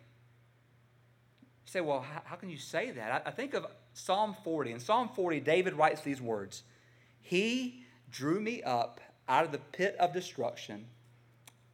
say, 1.64 1.80
well, 1.80 2.00
how, 2.00 2.23
how 2.25 2.37
can 2.37 2.50
you 2.50 2.58
say 2.58 2.90
that? 2.92 3.23
I, 3.26 3.28
I 3.28 3.32
think 3.32 3.54
of 3.54 3.66
Psalm 3.94 4.37
40. 4.44 4.73
In 4.73 4.80
Psalm 4.80 5.08
40, 5.14 5.40
David 5.40 5.75
writes 5.75 6.02
these 6.02 6.20
words 6.20 6.62
He 7.20 7.85
drew 8.11 8.40
me 8.40 8.62
up 8.62 9.00
out 9.28 9.44
of 9.44 9.52
the 9.52 9.58
pit 9.58 9.96
of 9.99 10.12
destruction, 10.12 10.87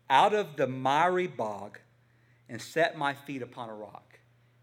out 0.08 0.34
of 0.34 0.56
the 0.56 0.66
miry 0.66 1.26
bog, 1.26 1.78
and 2.48 2.60
set 2.60 2.96
my 2.96 3.14
feet 3.14 3.42
upon 3.42 3.68
a 3.68 3.74
rock. 3.74 4.18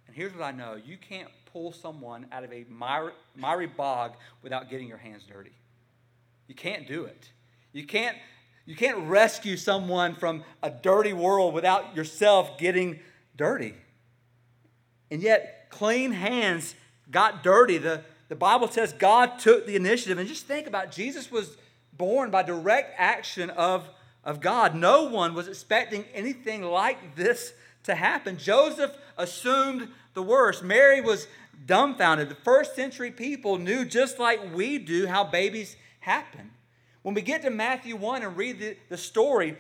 And 0.08 0.16
here's 0.16 0.34
what 0.34 0.44
I 0.44 0.52
know 0.52 0.76
you 0.84 0.98
can't 0.98 1.30
pull 1.52 1.72
someone 1.72 2.26
out 2.32 2.44
of 2.44 2.52
a 2.52 2.66
miry, 2.70 3.14
miry 3.36 3.68
bog 3.68 4.14
without 4.42 4.70
getting 4.70 4.88
your 4.88 4.98
hands 4.98 5.24
dirty. 5.32 5.52
You 6.48 6.56
can't 6.56 6.88
do 6.88 7.06
it. 7.06 7.30
You 7.74 7.86
can't 7.86 8.18
you 8.70 8.76
can't 8.76 9.00
rescue 9.10 9.58
someone 9.58 10.14
from 10.14 10.44
a 10.62 10.70
dirty 10.70 11.12
world 11.12 11.56
without 11.56 11.96
yourself 11.96 12.60
getting 12.60 13.00
dirty. 13.36 13.74
And 15.10 15.24
yet, 15.24 15.72
clean 15.72 16.12
hands 16.12 16.76
got 17.10 17.42
dirty. 17.42 17.80
The, 17.80 18.04
the 18.28 18.36
Bible 18.36 18.68
says 18.68 18.94
God 18.94 19.40
took 19.40 19.66
the 19.66 19.76
initiative. 19.76 20.20
And 20.20 20.28
just 20.28 20.46
think 20.46 20.68
about 20.68 20.86
it. 20.86 20.92
Jesus 20.92 21.32
was 21.32 21.58
born 21.94 22.30
by 22.30 22.44
direct 22.44 22.94
action 23.00 23.50
of, 23.50 23.90
of 24.24 24.40
God. 24.40 24.76
No 24.76 25.06
one 25.06 25.34
was 25.34 25.48
expecting 25.48 26.06
anything 26.14 26.62
like 26.62 27.16
this 27.16 27.54
to 27.86 27.96
happen. 27.96 28.38
Joseph 28.38 28.96
assumed 29.18 29.88
the 30.14 30.22
worst. 30.22 30.62
Mary 30.62 31.02
was 31.02 31.28
dumbfounded. 31.66 32.30
The 32.30 32.36
first 32.36 32.76
century 32.76 33.10
people 33.10 33.58
knew, 33.58 33.84
just 33.84 34.20
like 34.20 34.54
we 34.54 34.78
do, 34.78 35.08
how 35.08 35.24
babies 35.24 35.76
happen. 36.02 36.52
When 37.02 37.16
we 37.16 37.22
get 37.22 37.42
to 37.44 37.50
Matthew 37.50 37.96
1 37.96 38.24
and 38.24 38.36
read 38.36 38.60
the, 38.60 38.78
the 38.90 38.98
story 38.98 39.58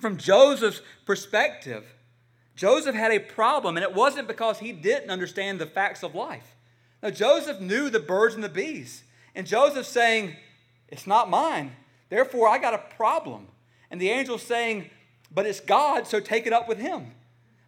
from 0.00 0.16
Joseph's 0.16 0.82
perspective, 1.04 1.84
Joseph 2.56 2.94
had 2.94 3.12
a 3.12 3.20
problem, 3.20 3.76
and 3.76 3.84
it 3.84 3.94
wasn't 3.94 4.28
because 4.28 4.58
he 4.58 4.72
didn't 4.72 5.10
understand 5.10 5.60
the 5.60 5.66
facts 5.66 6.02
of 6.02 6.14
life. 6.14 6.56
Now, 7.02 7.10
Joseph 7.10 7.60
knew 7.60 7.90
the 7.90 8.00
birds 8.00 8.34
and 8.34 8.42
the 8.42 8.48
bees. 8.48 9.04
And 9.34 9.46
Joseph's 9.46 9.90
saying, 9.90 10.34
It's 10.88 11.06
not 11.06 11.30
mine. 11.30 11.72
Therefore, 12.08 12.48
I 12.48 12.58
got 12.58 12.74
a 12.74 12.94
problem. 12.96 13.48
And 13.90 14.00
the 14.00 14.10
angel's 14.10 14.42
saying, 14.42 14.90
But 15.30 15.46
it's 15.46 15.60
God, 15.60 16.06
so 16.06 16.18
take 16.18 16.46
it 16.46 16.52
up 16.52 16.66
with 16.66 16.78
him. 16.78 17.12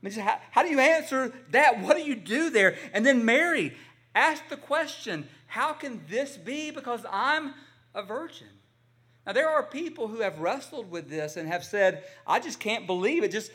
I 0.02 0.08
mean, 0.08 0.18
how, 0.18 0.38
how 0.50 0.62
do 0.62 0.70
you 0.70 0.80
answer 0.80 1.32
that? 1.50 1.80
What 1.80 1.96
do 1.96 2.02
you 2.02 2.16
do 2.16 2.50
there? 2.50 2.76
And 2.92 3.04
then 3.04 3.24
Mary 3.24 3.76
asked 4.14 4.48
the 4.48 4.56
question, 4.56 5.28
How 5.46 5.74
can 5.74 6.02
this 6.08 6.38
be? 6.38 6.70
Because 6.70 7.04
I'm 7.10 7.54
a 7.94 8.02
virgin. 8.02 8.48
Now, 9.28 9.34
there 9.34 9.50
are 9.50 9.62
people 9.62 10.08
who 10.08 10.22
have 10.22 10.38
wrestled 10.38 10.90
with 10.90 11.10
this 11.10 11.36
and 11.36 11.46
have 11.48 11.62
said, 11.62 12.02
I 12.26 12.40
just 12.40 12.58
can't 12.58 12.86
believe 12.86 13.22
it. 13.22 13.30
Just 13.30 13.50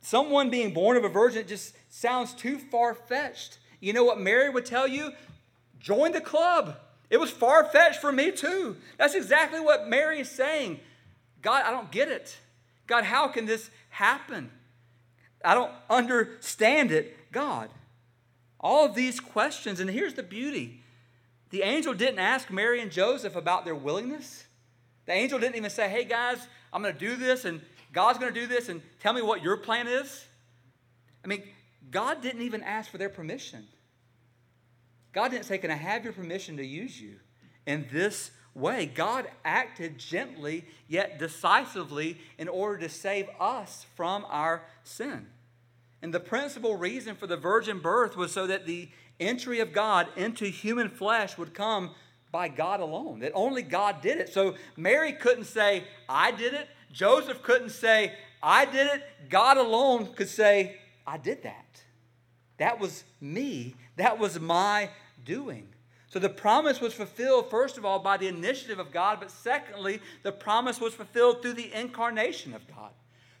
someone 0.00 0.48
being 0.48 0.72
born 0.72 0.96
of 0.96 1.04
a 1.04 1.10
virgin 1.10 1.46
just 1.46 1.74
sounds 1.90 2.32
too 2.32 2.58
far 2.58 2.94
fetched. 2.94 3.58
You 3.80 3.92
know 3.92 4.02
what 4.02 4.18
Mary 4.18 4.48
would 4.48 4.64
tell 4.64 4.88
you? 4.88 5.12
Join 5.78 6.12
the 6.12 6.22
club. 6.22 6.78
It 7.10 7.20
was 7.20 7.30
far 7.30 7.66
fetched 7.66 8.00
for 8.00 8.10
me 8.10 8.32
too. 8.32 8.78
That's 8.96 9.14
exactly 9.14 9.60
what 9.60 9.90
Mary 9.90 10.20
is 10.20 10.30
saying. 10.30 10.80
God, 11.42 11.64
I 11.66 11.70
don't 11.70 11.90
get 11.92 12.08
it. 12.08 12.38
God, 12.86 13.04
how 13.04 13.28
can 13.28 13.44
this 13.44 13.70
happen? 13.90 14.50
I 15.44 15.52
don't 15.52 15.72
understand 15.90 16.92
it. 16.92 17.30
God. 17.30 17.68
All 18.58 18.86
of 18.86 18.94
these 18.94 19.20
questions, 19.20 19.80
and 19.80 19.90
here's 19.90 20.14
the 20.14 20.22
beauty 20.22 20.80
the 21.50 21.60
angel 21.60 21.92
didn't 21.92 22.20
ask 22.20 22.50
Mary 22.50 22.80
and 22.80 22.90
Joseph 22.90 23.36
about 23.36 23.66
their 23.66 23.74
willingness. 23.74 24.44
The 25.10 25.16
angel 25.16 25.40
didn't 25.40 25.56
even 25.56 25.70
say, 25.70 25.88
hey 25.88 26.04
guys, 26.04 26.38
I'm 26.72 26.82
going 26.82 26.94
to 26.94 27.00
do 27.00 27.16
this 27.16 27.44
and 27.44 27.60
God's 27.92 28.20
going 28.20 28.32
to 28.32 28.40
do 28.40 28.46
this 28.46 28.68
and 28.68 28.80
tell 29.00 29.12
me 29.12 29.22
what 29.22 29.42
your 29.42 29.56
plan 29.56 29.88
is. 29.88 30.24
I 31.24 31.26
mean, 31.26 31.42
God 31.90 32.22
didn't 32.22 32.42
even 32.42 32.62
ask 32.62 32.88
for 32.88 32.96
their 32.96 33.08
permission. 33.08 33.66
God 35.12 35.32
didn't 35.32 35.46
say, 35.46 35.58
Can 35.58 35.72
I 35.72 35.74
have 35.74 36.04
your 36.04 36.12
permission 36.12 36.58
to 36.58 36.64
use 36.64 37.00
you 37.00 37.16
in 37.66 37.88
this 37.90 38.30
way? 38.54 38.86
God 38.86 39.28
acted 39.44 39.98
gently 39.98 40.64
yet 40.86 41.18
decisively 41.18 42.16
in 42.38 42.46
order 42.46 42.78
to 42.78 42.88
save 42.88 43.28
us 43.40 43.86
from 43.96 44.24
our 44.28 44.62
sin. 44.84 45.26
And 46.02 46.14
the 46.14 46.20
principal 46.20 46.76
reason 46.76 47.16
for 47.16 47.26
the 47.26 47.36
virgin 47.36 47.80
birth 47.80 48.16
was 48.16 48.30
so 48.30 48.46
that 48.46 48.64
the 48.64 48.88
entry 49.18 49.58
of 49.58 49.72
God 49.72 50.06
into 50.14 50.44
human 50.44 50.88
flesh 50.88 51.36
would 51.36 51.52
come 51.52 51.96
by 52.32 52.48
God 52.48 52.80
alone, 52.80 53.20
that 53.20 53.32
only 53.34 53.62
God 53.62 54.00
did 54.02 54.18
it. 54.18 54.32
So 54.32 54.54
Mary 54.76 55.12
couldn't 55.12 55.44
say, 55.44 55.84
I 56.08 56.30
did 56.30 56.54
it. 56.54 56.68
Joseph 56.92 57.42
couldn't 57.42 57.70
say, 57.70 58.12
I 58.42 58.64
did 58.64 58.86
it. 58.86 59.02
God 59.28 59.56
alone 59.56 60.12
could 60.14 60.28
say, 60.28 60.76
I 61.06 61.18
did 61.18 61.42
that. 61.42 61.82
That 62.58 62.78
was 62.78 63.04
me. 63.20 63.74
That 63.96 64.18
was 64.18 64.38
my 64.38 64.90
doing. 65.24 65.68
So 66.08 66.18
the 66.18 66.28
promise 66.28 66.80
was 66.80 66.92
fulfilled, 66.92 67.50
first 67.50 67.78
of 67.78 67.84
all, 67.84 68.00
by 68.00 68.16
the 68.16 68.26
initiative 68.26 68.80
of 68.80 68.90
God, 68.90 69.18
but 69.20 69.30
secondly, 69.30 70.00
the 70.24 70.32
promise 70.32 70.80
was 70.80 70.92
fulfilled 70.92 71.40
through 71.40 71.52
the 71.52 71.72
incarnation 71.72 72.52
of 72.52 72.66
God. 72.66 72.90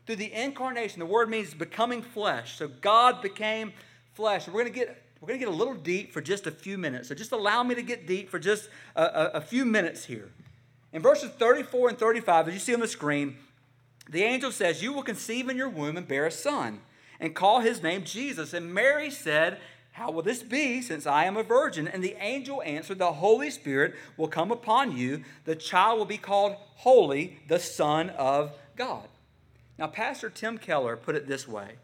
Through 0.06 0.16
the 0.16 0.32
incarnation, 0.32 1.00
the 1.00 1.06
word 1.06 1.28
means 1.28 1.52
becoming 1.52 2.00
flesh. 2.00 2.56
So 2.56 2.68
God 2.68 3.22
became 3.22 3.72
flesh. 4.14 4.46
We're 4.46 4.62
going 4.62 4.72
to 4.72 4.78
get 4.78 5.02
we're 5.20 5.28
going 5.28 5.38
to 5.38 5.44
get 5.44 5.52
a 5.52 5.56
little 5.56 5.74
deep 5.74 6.12
for 6.12 6.22
just 6.22 6.46
a 6.46 6.50
few 6.50 6.78
minutes. 6.78 7.08
So 7.08 7.14
just 7.14 7.32
allow 7.32 7.62
me 7.62 7.74
to 7.74 7.82
get 7.82 8.06
deep 8.06 8.30
for 8.30 8.38
just 8.38 8.70
a, 8.96 9.02
a, 9.02 9.24
a 9.34 9.40
few 9.40 9.66
minutes 9.66 10.06
here. 10.06 10.30
In 10.92 11.02
verses 11.02 11.30
34 11.30 11.90
and 11.90 11.98
35, 11.98 12.48
as 12.48 12.54
you 12.54 12.60
see 12.60 12.74
on 12.74 12.80
the 12.80 12.88
screen, 12.88 13.36
the 14.08 14.22
angel 14.22 14.50
says, 14.50 14.82
You 14.82 14.92
will 14.92 15.02
conceive 15.02 15.48
in 15.48 15.56
your 15.56 15.68
womb 15.68 15.96
and 15.96 16.08
bear 16.08 16.26
a 16.26 16.30
son, 16.30 16.80
and 17.20 17.34
call 17.34 17.60
his 17.60 17.82
name 17.82 18.04
Jesus. 18.04 18.54
And 18.54 18.72
Mary 18.72 19.10
said, 19.10 19.58
How 19.92 20.10
will 20.10 20.22
this 20.22 20.42
be, 20.42 20.80
since 20.80 21.06
I 21.06 21.26
am 21.26 21.36
a 21.36 21.42
virgin? 21.42 21.86
And 21.86 22.02
the 22.02 22.16
angel 22.18 22.62
answered, 22.62 22.98
The 22.98 23.12
Holy 23.12 23.50
Spirit 23.50 23.94
will 24.16 24.26
come 24.26 24.50
upon 24.50 24.96
you. 24.96 25.22
The 25.44 25.54
child 25.54 25.98
will 25.98 26.06
be 26.06 26.18
called 26.18 26.56
Holy, 26.76 27.38
the 27.46 27.60
Son 27.60 28.10
of 28.10 28.52
God. 28.74 29.06
Now, 29.78 29.86
Pastor 29.86 30.30
Tim 30.30 30.58
Keller 30.58 30.96
put 30.96 31.14
it 31.14 31.28
this 31.28 31.46
way 31.46 31.74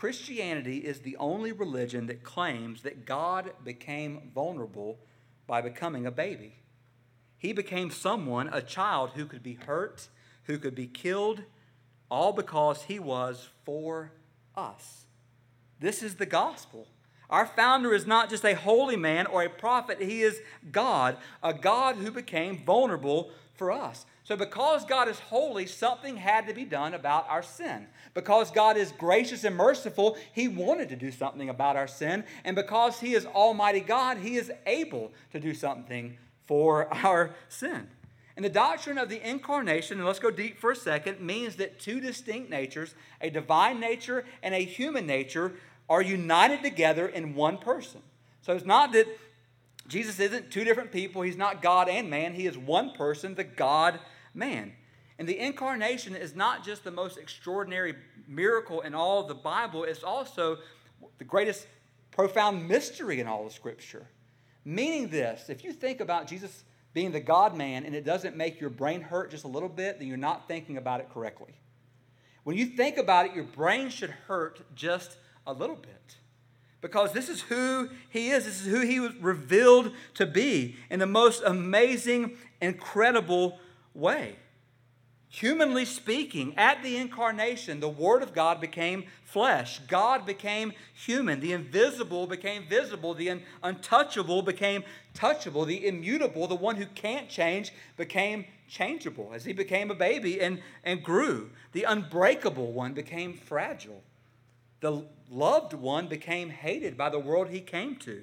Christianity 0.00 0.78
is 0.78 1.00
the 1.00 1.18
only 1.18 1.52
religion 1.52 2.06
that 2.06 2.22
claims 2.22 2.80
that 2.84 3.04
God 3.04 3.52
became 3.62 4.30
vulnerable 4.34 4.98
by 5.46 5.60
becoming 5.60 6.06
a 6.06 6.10
baby. 6.10 6.54
He 7.36 7.52
became 7.52 7.90
someone, 7.90 8.48
a 8.50 8.62
child, 8.62 9.10
who 9.10 9.26
could 9.26 9.42
be 9.42 9.58
hurt, 9.66 10.08
who 10.44 10.56
could 10.56 10.74
be 10.74 10.86
killed, 10.86 11.42
all 12.10 12.32
because 12.32 12.84
he 12.84 12.98
was 12.98 13.50
for 13.66 14.12
us. 14.56 15.04
This 15.80 16.02
is 16.02 16.14
the 16.14 16.24
gospel. 16.24 16.88
Our 17.30 17.46
founder 17.46 17.94
is 17.94 18.06
not 18.06 18.28
just 18.28 18.44
a 18.44 18.54
holy 18.54 18.96
man 18.96 19.26
or 19.26 19.42
a 19.42 19.48
prophet, 19.48 20.02
he 20.02 20.22
is 20.22 20.42
God, 20.70 21.16
a 21.42 21.54
God 21.54 21.96
who 21.96 22.10
became 22.10 22.64
vulnerable 22.64 23.30
for 23.54 23.70
us. 23.70 24.04
So, 24.24 24.36
because 24.36 24.84
God 24.84 25.08
is 25.08 25.18
holy, 25.18 25.66
something 25.66 26.16
had 26.16 26.46
to 26.46 26.54
be 26.54 26.64
done 26.64 26.94
about 26.94 27.28
our 27.28 27.42
sin. 27.42 27.88
Because 28.14 28.50
God 28.50 28.76
is 28.76 28.92
gracious 28.92 29.42
and 29.44 29.56
merciful, 29.56 30.16
He 30.32 30.46
wanted 30.46 30.88
to 30.90 30.96
do 30.96 31.10
something 31.10 31.48
about 31.48 31.76
our 31.76 31.88
sin. 31.88 32.24
And 32.44 32.54
because 32.54 33.00
He 33.00 33.14
is 33.14 33.26
Almighty 33.26 33.80
God, 33.80 34.18
He 34.18 34.36
is 34.36 34.52
able 34.66 35.10
to 35.32 35.40
do 35.40 35.52
something 35.52 36.16
for 36.46 36.92
our 37.04 37.34
sin. 37.48 37.88
And 38.36 38.44
the 38.44 38.50
doctrine 38.50 38.98
of 38.98 39.08
the 39.08 39.28
incarnation, 39.28 39.98
and 39.98 40.06
let's 40.06 40.20
go 40.20 40.30
deep 40.30 40.58
for 40.58 40.70
a 40.70 40.76
second, 40.76 41.20
means 41.20 41.56
that 41.56 41.80
two 41.80 42.00
distinct 42.00 42.48
natures, 42.50 42.94
a 43.20 43.30
divine 43.30 43.80
nature 43.80 44.24
and 44.42 44.54
a 44.54 44.64
human 44.64 45.06
nature, 45.06 45.54
are 45.90 46.00
united 46.00 46.62
together 46.62 47.08
in 47.08 47.34
one 47.34 47.58
person. 47.58 48.00
So 48.40 48.54
it's 48.54 48.64
not 48.64 48.92
that 48.92 49.06
Jesus 49.88 50.20
isn't 50.20 50.52
two 50.52 50.62
different 50.62 50.92
people, 50.92 51.22
He's 51.22 51.36
not 51.36 51.60
God 51.60 51.88
and 51.88 52.08
man, 52.08 52.32
He 52.32 52.46
is 52.46 52.56
one 52.56 52.92
person, 52.92 53.34
the 53.34 53.44
God 53.44 53.98
man. 54.32 54.72
And 55.18 55.28
the 55.28 55.38
incarnation 55.38 56.14
is 56.14 56.34
not 56.34 56.64
just 56.64 56.84
the 56.84 56.90
most 56.90 57.18
extraordinary 57.18 57.94
miracle 58.26 58.80
in 58.80 58.94
all 58.94 59.20
of 59.20 59.28
the 59.28 59.34
Bible, 59.34 59.84
it's 59.84 60.04
also 60.04 60.58
the 61.18 61.24
greatest 61.24 61.66
profound 62.12 62.68
mystery 62.68 63.20
in 63.20 63.26
all 63.26 63.44
of 63.44 63.52
Scripture. 63.52 64.06
Meaning 64.64 65.08
this, 65.08 65.50
if 65.50 65.64
you 65.64 65.72
think 65.72 66.00
about 66.00 66.28
Jesus 66.28 66.64
being 66.92 67.10
the 67.10 67.20
God 67.20 67.56
man 67.56 67.84
and 67.84 67.94
it 67.94 68.04
doesn't 68.04 68.36
make 68.36 68.60
your 68.60 68.70
brain 68.70 69.00
hurt 69.00 69.30
just 69.30 69.44
a 69.44 69.48
little 69.48 69.68
bit, 69.68 69.98
then 69.98 70.06
you're 70.06 70.16
not 70.16 70.46
thinking 70.46 70.76
about 70.76 71.00
it 71.00 71.10
correctly. 71.12 71.54
When 72.44 72.56
you 72.56 72.66
think 72.66 72.96
about 72.96 73.26
it, 73.26 73.34
your 73.34 73.44
brain 73.44 73.90
should 73.90 74.10
hurt 74.10 74.60
just 74.74 75.16
a 75.46 75.52
little 75.52 75.76
bit. 75.76 76.16
Because 76.80 77.12
this 77.12 77.28
is 77.28 77.42
who 77.42 77.90
he 78.08 78.30
is. 78.30 78.46
This 78.46 78.60
is 78.62 78.66
who 78.66 78.80
he 78.80 79.00
was 79.00 79.14
revealed 79.16 79.92
to 80.14 80.26
be 80.26 80.76
in 80.88 80.98
the 80.98 81.06
most 81.06 81.42
amazing, 81.44 82.36
incredible 82.60 83.58
way. 83.94 84.36
Humanly 85.32 85.84
speaking, 85.84 86.54
at 86.56 86.82
the 86.82 86.96
incarnation, 86.96 87.78
the 87.78 87.88
Word 87.88 88.22
of 88.22 88.34
God 88.34 88.60
became 88.60 89.04
flesh. 89.22 89.78
God 89.86 90.26
became 90.26 90.72
human. 90.92 91.38
The 91.38 91.52
invisible 91.52 92.26
became 92.26 92.66
visible. 92.66 93.14
The 93.14 93.40
untouchable 93.62 94.42
became 94.42 94.82
touchable. 95.14 95.64
The 95.64 95.86
immutable, 95.86 96.48
the 96.48 96.56
one 96.56 96.74
who 96.74 96.86
can't 96.86 97.28
change, 97.28 97.72
became 97.96 98.44
changeable 98.66 99.30
as 99.32 99.44
he 99.44 99.52
became 99.52 99.90
a 99.92 99.94
baby 99.94 100.40
and, 100.40 100.60
and 100.82 101.00
grew. 101.00 101.50
The 101.72 101.84
unbreakable 101.84 102.72
one 102.72 102.92
became 102.94 103.34
fragile. 103.34 104.02
The 104.80 105.06
loved 105.30 105.74
one 105.74 106.08
became 106.08 106.50
hated 106.50 106.96
by 106.96 107.10
the 107.10 107.18
world 107.18 107.48
he 107.48 107.60
came 107.60 107.96
to. 107.96 108.22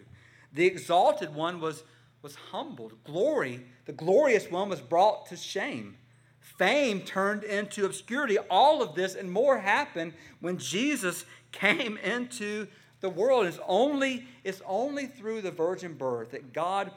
The 0.53 0.65
exalted 0.65 1.33
one 1.33 1.59
was 1.59 1.83
was 2.21 2.35
humbled. 2.51 2.93
Glory, 3.03 3.65
the 3.85 3.93
glorious 3.93 4.49
one, 4.49 4.69
was 4.69 4.81
brought 4.81 5.27
to 5.27 5.37
shame. 5.37 5.97
Fame 6.39 7.01
turned 7.01 7.43
into 7.43 7.85
obscurity. 7.85 8.37
All 8.49 8.81
of 8.81 8.95
this 8.95 9.15
and 9.15 9.31
more 9.31 9.59
happened 9.59 10.13
when 10.39 10.57
Jesus 10.57 11.25
came 11.51 11.97
into 11.97 12.67
the 12.99 13.09
world. 13.09 13.45
It's 13.45 13.59
only, 13.67 14.25
it's 14.43 14.61
only 14.65 15.05
through 15.05 15.41
the 15.41 15.51
virgin 15.51 15.93
birth 15.93 16.31
that 16.31 16.53
God 16.53 16.91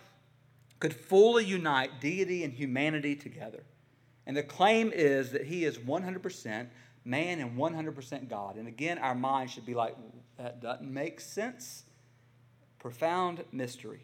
could 0.79 0.95
fully 0.95 1.45
unite 1.45 2.01
deity 2.01 2.43
and 2.43 2.53
humanity 2.53 3.15
together. 3.15 3.63
And 4.27 4.37
the 4.37 4.43
claim 4.43 4.93
is 4.95 5.31
that 5.33 5.47
he 5.47 5.65
is 5.65 5.79
100% 5.79 6.67
man 7.11 7.41
and 7.41 7.59
100% 7.59 8.29
God. 8.29 8.57
And 8.57 8.69
again, 8.69 8.99
our 8.99 9.15
mind 9.15 9.51
should 9.51 9.67
be 9.67 9.75
like, 9.75 9.97
that 10.39 10.63
doesn't 10.63 10.91
make 10.91 11.21
sense. 11.21 11.83
Profound 12.79 13.45
mystery. 13.53 14.01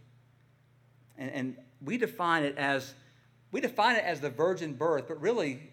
And, 1.17 1.31
and 1.31 1.57
we 1.81 1.97
define 1.97 2.43
it 2.43 2.59
as 2.59 2.95
we 3.53 3.61
define 3.61 3.97
it 3.97 4.05
as 4.05 4.21
the 4.21 4.29
virgin 4.29 4.75
birth, 4.75 5.05
but 5.09 5.21
really 5.21 5.71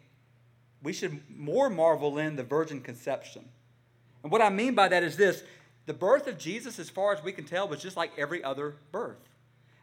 we 0.83 0.93
should 0.93 1.19
more 1.29 1.69
marvel 1.69 2.17
in 2.17 2.35
the 2.35 2.43
virgin 2.43 2.79
conception. 2.79 3.43
And 4.21 4.31
what 4.31 4.41
I 4.41 4.49
mean 4.49 4.75
by 4.75 4.87
that 4.87 5.03
is 5.03 5.17
this 5.17 5.43
the 5.85 5.93
birth 5.93 6.27
of 6.27 6.37
Jesus, 6.37 6.79
as 6.79 6.89
far 6.89 7.13
as 7.13 7.23
we 7.23 7.33
can 7.33 7.43
tell, 7.43 7.67
was 7.67 7.81
just 7.81 7.97
like 7.97 8.11
every 8.17 8.43
other 8.43 8.75
birth. 8.91 9.17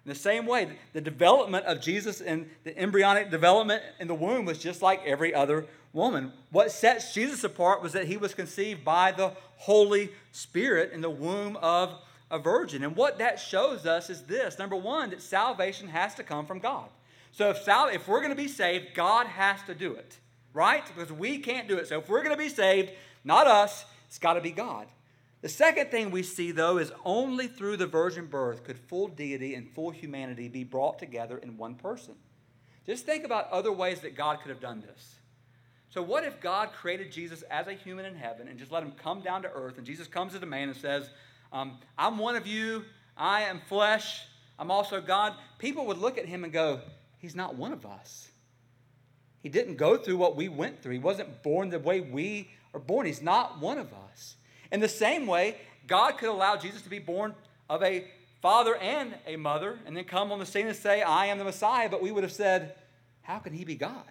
In 0.04 0.08
the 0.08 0.14
same 0.14 0.46
way, 0.46 0.78
the 0.94 1.00
development 1.00 1.66
of 1.66 1.82
Jesus 1.82 2.22
and 2.22 2.48
the 2.64 2.76
embryonic 2.78 3.30
development 3.30 3.82
in 3.98 4.08
the 4.08 4.14
womb 4.14 4.46
was 4.46 4.58
just 4.58 4.80
like 4.80 5.04
every 5.04 5.34
other 5.34 5.66
woman. 5.92 6.32
What 6.50 6.70
sets 6.70 7.14
Jesus 7.14 7.44
apart 7.44 7.82
was 7.82 7.92
that 7.92 8.06
he 8.06 8.16
was 8.16 8.34
conceived 8.34 8.84
by 8.84 9.12
the 9.12 9.32
Holy 9.56 10.10
Spirit 10.32 10.92
in 10.92 11.00
the 11.00 11.10
womb 11.10 11.56
of 11.56 11.94
a 12.30 12.38
virgin. 12.38 12.84
And 12.84 12.96
what 12.96 13.18
that 13.18 13.40
shows 13.40 13.86
us 13.86 14.08
is 14.08 14.22
this 14.22 14.58
number 14.58 14.76
one, 14.76 15.10
that 15.10 15.22
salvation 15.22 15.88
has 15.88 16.14
to 16.14 16.22
come 16.22 16.46
from 16.46 16.60
God. 16.60 16.88
So 17.32 17.50
if, 17.50 17.62
sal- 17.62 17.88
if 17.88 18.08
we're 18.08 18.20
going 18.20 18.30
to 18.30 18.36
be 18.36 18.48
saved, 18.48 18.94
God 18.94 19.26
has 19.26 19.62
to 19.64 19.74
do 19.74 19.94
it, 19.94 20.18
right? 20.52 20.84
Because 20.86 21.12
we 21.12 21.38
can't 21.38 21.68
do 21.68 21.76
it. 21.76 21.88
So 21.88 21.98
if 21.98 22.08
we're 22.08 22.22
going 22.22 22.36
to 22.36 22.42
be 22.42 22.48
saved, 22.48 22.92
not 23.24 23.46
us, 23.46 23.84
it's 24.06 24.18
got 24.18 24.34
to 24.34 24.40
be 24.40 24.50
God. 24.50 24.86
The 25.42 25.48
second 25.48 25.90
thing 25.90 26.10
we 26.10 26.22
see, 26.22 26.50
though, 26.50 26.78
is 26.78 26.92
only 27.04 27.46
through 27.46 27.78
the 27.78 27.86
virgin 27.86 28.26
birth 28.26 28.62
could 28.62 28.78
full 28.78 29.08
deity 29.08 29.54
and 29.54 29.70
full 29.70 29.90
humanity 29.90 30.48
be 30.48 30.64
brought 30.64 30.98
together 30.98 31.38
in 31.38 31.56
one 31.56 31.76
person. 31.76 32.14
Just 32.84 33.06
think 33.06 33.24
about 33.24 33.50
other 33.50 33.72
ways 33.72 34.00
that 34.00 34.16
God 34.16 34.40
could 34.40 34.50
have 34.50 34.60
done 34.60 34.82
this. 34.82 35.14
So, 35.90 36.02
what 36.02 36.24
if 36.24 36.40
God 36.40 36.70
created 36.72 37.10
Jesus 37.10 37.42
as 37.50 37.66
a 37.66 37.72
human 37.72 38.04
in 38.04 38.14
heaven 38.14 38.48
and 38.48 38.58
just 38.58 38.70
let 38.70 38.82
him 38.82 38.92
come 38.92 39.20
down 39.20 39.42
to 39.42 39.50
earth, 39.50 39.76
and 39.76 39.86
Jesus 39.86 40.06
comes 40.06 40.34
as 40.34 40.42
a 40.42 40.46
man 40.46 40.68
and 40.68 40.76
says, 40.76 41.10
um, 41.52 41.78
I'm 41.98 42.18
one 42.18 42.36
of 42.36 42.46
you. 42.46 42.84
I 43.16 43.42
am 43.42 43.60
flesh. 43.68 44.22
I'm 44.58 44.70
also 44.70 45.00
God. 45.00 45.34
People 45.58 45.86
would 45.86 45.98
look 45.98 46.18
at 46.18 46.26
him 46.26 46.44
and 46.44 46.52
go, 46.52 46.80
He's 47.18 47.36
not 47.36 47.54
one 47.54 47.72
of 47.72 47.84
us. 47.84 48.30
He 49.42 49.48
didn't 49.48 49.76
go 49.76 49.96
through 49.96 50.16
what 50.16 50.36
we 50.36 50.48
went 50.48 50.82
through. 50.82 50.92
He 50.92 50.98
wasn't 50.98 51.42
born 51.42 51.70
the 51.70 51.78
way 51.78 52.00
we 52.00 52.50
are 52.72 52.80
born. 52.80 53.06
He's 53.06 53.22
not 53.22 53.60
one 53.60 53.78
of 53.78 53.92
us. 53.92 54.36
In 54.70 54.80
the 54.80 54.88
same 54.88 55.26
way, 55.26 55.56
God 55.86 56.18
could 56.18 56.28
allow 56.28 56.56
Jesus 56.56 56.82
to 56.82 56.90
be 56.90 56.98
born 56.98 57.34
of 57.68 57.82
a 57.82 58.06
father 58.40 58.76
and 58.76 59.14
a 59.26 59.36
mother 59.36 59.78
and 59.84 59.96
then 59.96 60.04
come 60.04 60.32
on 60.32 60.38
the 60.38 60.46
scene 60.46 60.66
and 60.66 60.76
say, 60.76 61.02
I 61.02 61.26
am 61.26 61.38
the 61.38 61.44
Messiah. 61.44 61.88
But 61.88 62.02
we 62.02 62.10
would 62.10 62.22
have 62.22 62.32
said, 62.32 62.74
How 63.22 63.38
can 63.38 63.52
he 63.52 63.64
be 63.64 63.74
God? 63.74 64.04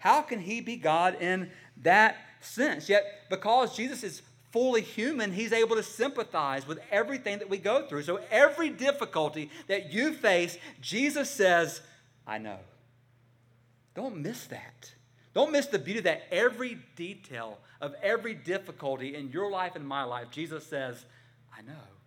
How 0.00 0.22
can 0.22 0.40
he 0.40 0.60
be 0.60 0.76
God 0.76 1.20
in 1.20 1.50
that 1.82 2.16
sense? 2.40 2.88
Yet, 2.88 3.04
because 3.28 3.76
Jesus 3.76 4.02
is 4.02 4.22
fully 4.50 4.80
human, 4.80 5.30
he's 5.30 5.52
able 5.52 5.76
to 5.76 5.82
sympathize 5.82 6.66
with 6.66 6.80
everything 6.90 7.38
that 7.38 7.50
we 7.50 7.58
go 7.58 7.86
through. 7.86 8.02
So 8.02 8.18
every 8.30 8.70
difficulty 8.70 9.50
that 9.68 9.92
you 9.92 10.12
face, 10.14 10.58
Jesus 10.80 11.30
says, 11.30 11.82
I 12.26 12.38
know. 12.38 12.58
Don't 13.94 14.16
miss 14.16 14.46
that. 14.46 14.92
Don't 15.34 15.52
miss 15.52 15.66
the 15.66 15.78
beauty 15.78 16.00
that 16.00 16.22
every 16.32 16.78
detail 16.96 17.58
of 17.80 17.94
every 18.02 18.34
difficulty 18.34 19.14
in 19.14 19.30
your 19.30 19.50
life 19.50 19.76
and 19.76 19.86
my 19.86 20.02
life, 20.04 20.28
Jesus 20.30 20.66
says, 20.66 21.04
I 21.56 21.62
know. 21.62 21.99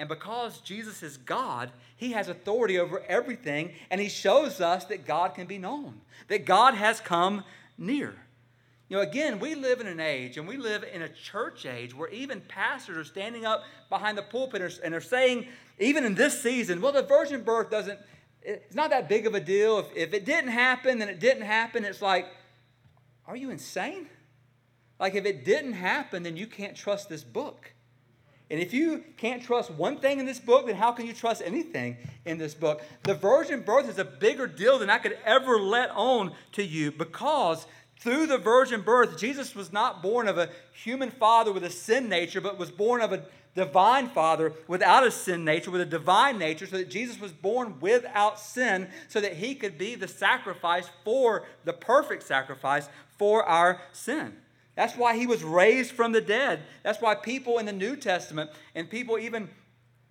And 0.00 0.08
because 0.08 0.60
Jesus 0.60 1.02
is 1.02 1.18
God, 1.18 1.70
he 1.94 2.12
has 2.12 2.30
authority 2.30 2.78
over 2.78 3.02
everything, 3.06 3.72
and 3.90 4.00
he 4.00 4.08
shows 4.08 4.58
us 4.58 4.86
that 4.86 5.06
God 5.06 5.34
can 5.34 5.46
be 5.46 5.58
known, 5.58 6.00
that 6.28 6.46
God 6.46 6.72
has 6.72 7.00
come 7.00 7.44
near. 7.76 8.14
You 8.88 8.96
know, 8.96 9.02
again, 9.02 9.38
we 9.40 9.54
live 9.54 9.78
in 9.78 9.86
an 9.86 10.00
age 10.00 10.38
and 10.38 10.48
we 10.48 10.56
live 10.56 10.84
in 10.90 11.02
a 11.02 11.08
church 11.10 11.66
age 11.66 11.94
where 11.94 12.08
even 12.08 12.40
pastors 12.40 12.96
are 12.96 13.04
standing 13.04 13.44
up 13.44 13.62
behind 13.90 14.16
the 14.16 14.22
pulpit 14.22 14.80
and 14.82 14.94
are 14.94 15.02
saying, 15.02 15.46
even 15.78 16.06
in 16.06 16.14
this 16.14 16.40
season, 16.42 16.80
well, 16.80 16.92
the 16.92 17.02
virgin 17.02 17.42
birth 17.42 17.70
doesn't, 17.70 17.98
it's 18.40 18.74
not 18.74 18.88
that 18.88 19.06
big 19.06 19.26
of 19.26 19.34
a 19.34 19.40
deal. 19.40 19.80
If, 19.80 19.94
if 19.94 20.14
it 20.14 20.24
didn't 20.24 20.50
happen, 20.50 20.98
then 20.98 21.10
it 21.10 21.20
didn't 21.20 21.44
happen. 21.44 21.84
It's 21.84 22.00
like, 22.00 22.26
are 23.26 23.36
you 23.36 23.50
insane? 23.50 24.08
Like, 24.98 25.14
if 25.14 25.26
it 25.26 25.44
didn't 25.44 25.74
happen, 25.74 26.22
then 26.22 26.38
you 26.38 26.46
can't 26.46 26.74
trust 26.74 27.10
this 27.10 27.22
book. 27.22 27.74
And 28.50 28.58
if 28.58 28.74
you 28.74 29.04
can't 29.16 29.42
trust 29.42 29.70
one 29.70 29.98
thing 29.98 30.18
in 30.18 30.26
this 30.26 30.40
book, 30.40 30.66
then 30.66 30.74
how 30.74 30.90
can 30.90 31.06
you 31.06 31.12
trust 31.12 31.40
anything 31.44 31.96
in 32.24 32.36
this 32.36 32.52
book? 32.52 32.82
The 33.04 33.14
virgin 33.14 33.60
birth 33.60 33.88
is 33.88 33.98
a 33.98 34.04
bigger 34.04 34.48
deal 34.48 34.78
than 34.78 34.90
I 34.90 34.98
could 34.98 35.16
ever 35.24 35.60
let 35.60 35.90
on 35.90 36.32
to 36.52 36.64
you 36.64 36.90
because 36.90 37.66
through 38.00 38.26
the 38.26 38.38
virgin 38.38 38.80
birth, 38.80 39.18
Jesus 39.18 39.54
was 39.54 39.72
not 39.72 40.02
born 40.02 40.26
of 40.26 40.36
a 40.36 40.48
human 40.72 41.10
father 41.10 41.52
with 41.52 41.62
a 41.62 41.70
sin 41.70 42.08
nature, 42.08 42.40
but 42.40 42.58
was 42.58 42.70
born 42.70 43.02
of 43.02 43.12
a 43.12 43.24
divine 43.54 44.08
father 44.08 44.54
without 44.66 45.06
a 45.06 45.10
sin 45.10 45.44
nature, 45.44 45.70
with 45.70 45.82
a 45.82 45.86
divine 45.86 46.38
nature, 46.38 46.66
so 46.66 46.78
that 46.78 46.90
Jesus 46.90 47.20
was 47.20 47.32
born 47.32 47.78
without 47.78 48.40
sin, 48.40 48.88
so 49.08 49.20
that 49.20 49.34
he 49.34 49.54
could 49.54 49.76
be 49.76 49.94
the 49.94 50.08
sacrifice 50.08 50.88
for 51.04 51.44
the 51.64 51.72
perfect 51.72 52.22
sacrifice 52.22 52.88
for 53.18 53.44
our 53.44 53.80
sin. 53.92 54.36
That's 54.80 54.96
why 54.96 55.14
he 55.14 55.26
was 55.26 55.44
raised 55.44 55.90
from 55.92 56.12
the 56.12 56.22
dead. 56.22 56.62
That's 56.82 57.02
why 57.02 57.14
people 57.14 57.58
in 57.58 57.66
the 57.66 57.72
New 57.72 57.96
Testament 57.96 58.50
and 58.74 58.88
people 58.88 59.18
even 59.18 59.50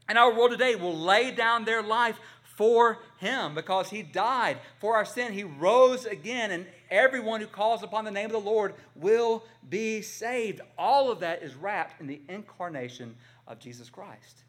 in 0.07 0.15
our 0.15 0.31
world 0.31 0.51
today 0.51 0.75
will 0.75 0.95
lay 0.95 1.31
down 1.31 1.65
their 1.65 1.81
life 1.81 2.19
for 2.43 2.99
him 3.17 3.55
because 3.55 3.89
he 3.89 4.03
died 4.03 4.59
for 4.77 4.95
our 4.95 5.05
sin. 5.05 5.33
He 5.33 5.43
rose 5.43 6.05
again, 6.05 6.51
and 6.51 6.67
everyone 6.91 7.41
who 7.41 7.47
calls 7.47 7.81
upon 7.81 8.05
the 8.05 8.11
name 8.11 8.27
of 8.27 8.31
the 8.31 8.39
Lord 8.39 8.75
will 8.93 9.43
be 9.67 10.03
saved. 10.03 10.61
All 10.77 11.09
of 11.09 11.21
that 11.21 11.41
is 11.41 11.55
wrapped 11.55 11.99
in 11.99 12.05
the 12.05 12.21
incarnation 12.29 13.15
of 13.47 13.57
Jesus 13.57 13.89
Christ. 13.89 14.43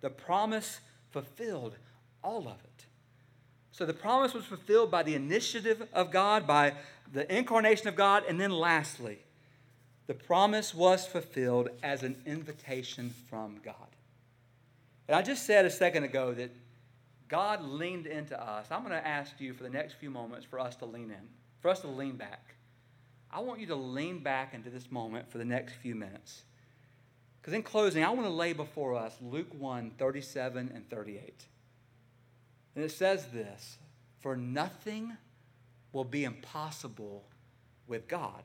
The 0.00 0.08
promise 0.08 0.80
fulfilled, 1.10 1.76
all 2.24 2.48
of 2.48 2.56
it. 2.64 2.86
So 3.72 3.84
the 3.84 3.92
promise 3.92 4.32
was 4.32 4.46
fulfilled 4.46 4.90
by 4.90 5.02
the 5.02 5.14
initiative 5.14 5.86
of 5.92 6.10
God, 6.10 6.46
by 6.46 6.72
the 7.12 7.30
incarnation 7.30 7.86
of 7.88 7.96
God, 7.96 8.22
and 8.26 8.40
then 8.40 8.50
lastly, 8.50 9.18
the 10.08 10.14
promise 10.14 10.74
was 10.74 11.06
fulfilled 11.06 11.68
as 11.82 12.02
an 12.02 12.16
invitation 12.26 13.14
from 13.28 13.60
God. 13.62 13.74
And 15.06 15.14
I 15.14 15.20
just 15.22 15.46
said 15.46 15.66
a 15.66 15.70
second 15.70 16.04
ago 16.04 16.32
that 16.32 16.50
God 17.28 17.62
leaned 17.62 18.06
into 18.06 18.42
us. 18.42 18.66
I'm 18.70 18.80
going 18.80 18.92
to 18.92 19.06
ask 19.06 19.38
you 19.38 19.52
for 19.52 19.64
the 19.64 19.70
next 19.70 19.94
few 19.94 20.10
moments 20.10 20.46
for 20.46 20.58
us 20.58 20.76
to 20.76 20.86
lean 20.86 21.10
in, 21.10 21.28
for 21.60 21.68
us 21.68 21.80
to 21.80 21.88
lean 21.88 22.16
back. 22.16 22.54
I 23.30 23.40
want 23.40 23.60
you 23.60 23.66
to 23.66 23.76
lean 23.76 24.20
back 24.20 24.54
into 24.54 24.70
this 24.70 24.90
moment 24.90 25.30
for 25.30 25.36
the 25.36 25.44
next 25.44 25.74
few 25.74 25.94
minutes. 25.94 26.42
Because 27.40 27.52
in 27.52 27.62
closing, 27.62 28.02
I 28.02 28.08
want 28.08 28.26
to 28.26 28.32
lay 28.32 28.54
before 28.54 28.96
us 28.96 29.14
Luke 29.20 29.52
1 29.58 29.92
37 29.98 30.72
and 30.74 30.88
38. 30.88 31.44
And 32.74 32.84
it 32.84 32.90
says 32.90 33.26
this 33.26 33.76
For 34.20 34.36
nothing 34.36 35.18
will 35.92 36.04
be 36.04 36.24
impossible 36.24 37.24
with 37.86 38.08
God. 38.08 38.42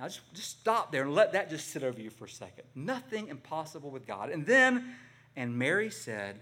Now 0.00 0.08
just, 0.08 0.20
just 0.34 0.60
stop 0.60 0.92
there 0.92 1.02
and 1.02 1.14
let 1.14 1.32
that 1.32 1.50
just 1.50 1.68
sit 1.70 1.82
over 1.82 2.00
you 2.00 2.10
for 2.10 2.24
a 2.24 2.30
second. 2.30 2.64
Nothing 2.74 3.28
impossible 3.28 3.90
with 3.90 4.06
God. 4.06 4.30
And 4.30 4.46
then, 4.46 4.94
and 5.36 5.56
Mary 5.56 5.90
said, 5.90 6.40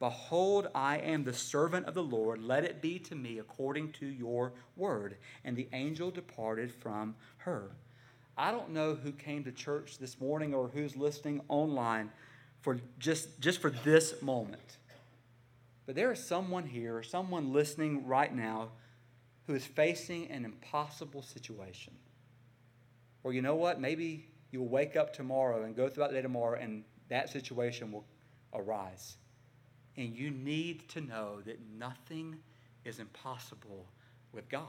Behold, 0.00 0.68
I 0.74 0.98
am 0.98 1.24
the 1.24 1.32
servant 1.32 1.86
of 1.86 1.94
the 1.94 2.02
Lord. 2.02 2.42
Let 2.42 2.64
it 2.64 2.82
be 2.82 2.98
to 3.00 3.14
me 3.14 3.38
according 3.38 3.92
to 3.92 4.06
your 4.06 4.52
word. 4.76 5.16
And 5.44 5.56
the 5.56 5.68
angel 5.72 6.10
departed 6.10 6.72
from 6.72 7.14
her. 7.38 7.70
I 8.36 8.50
don't 8.50 8.70
know 8.70 8.94
who 8.94 9.12
came 9.12 9.44
to 9.44 9.52
church 9.52 9.98
this 9.98 10.20
morning 10.20 10.52
or 10.52 10.68
who's 10.68 10.96
listening 10.96 11.40
online 11.48 12.10
for 12.60 12.80
just, 12.98 13.40
just 13.40 13.60
for 13.60 13.70
this 13.70 14.20
moment. 14.20 14.78
But 15.86 15.94
there 15.94 16.10
is 16.10 16.22
someone 16.22 16.66
here, 16.66 17.02
someone 17.02 17.52
listening 17.52 18.06
right 18.06 18.34
now, 18.34 18.70
who 19.46 19.54
is 19.54 19.64
facing 19.64 20.30
an 20.30 20.44
impossible 20.44 21.22
situation. 21.22 21.92
Or 23.24 23.32
you 23.32 23.42
know 23.42 23.56
what? 23.56 23.80
Maybe 23.80 24.28
you'll 24.52 24.68
wake 24.68 24.94
up 24.94 25.12
tomorrow 25.12 25.64
and 25.64 25.74
go 25.74 25.88
throughout 25.88 26.10
the 26.10 26.16
day 26.16 26.22
tomorrow 26.22 26.58
and 26.60 26.84
that 27.08 27.30
situation 27.30 27.90
will 27.90 28.04
arise. 28.52 29.16
And 29.96 30.14
you 30.14 30.30
need 30.30 30.88
to 30.90 31.00
know 31.00 31.40
that 31.44 31.58
nothing 31.76 32.36
is 32.84 32.98
impossible 32.98 33.86
with 34.32 34.48
God. 34.48 34.66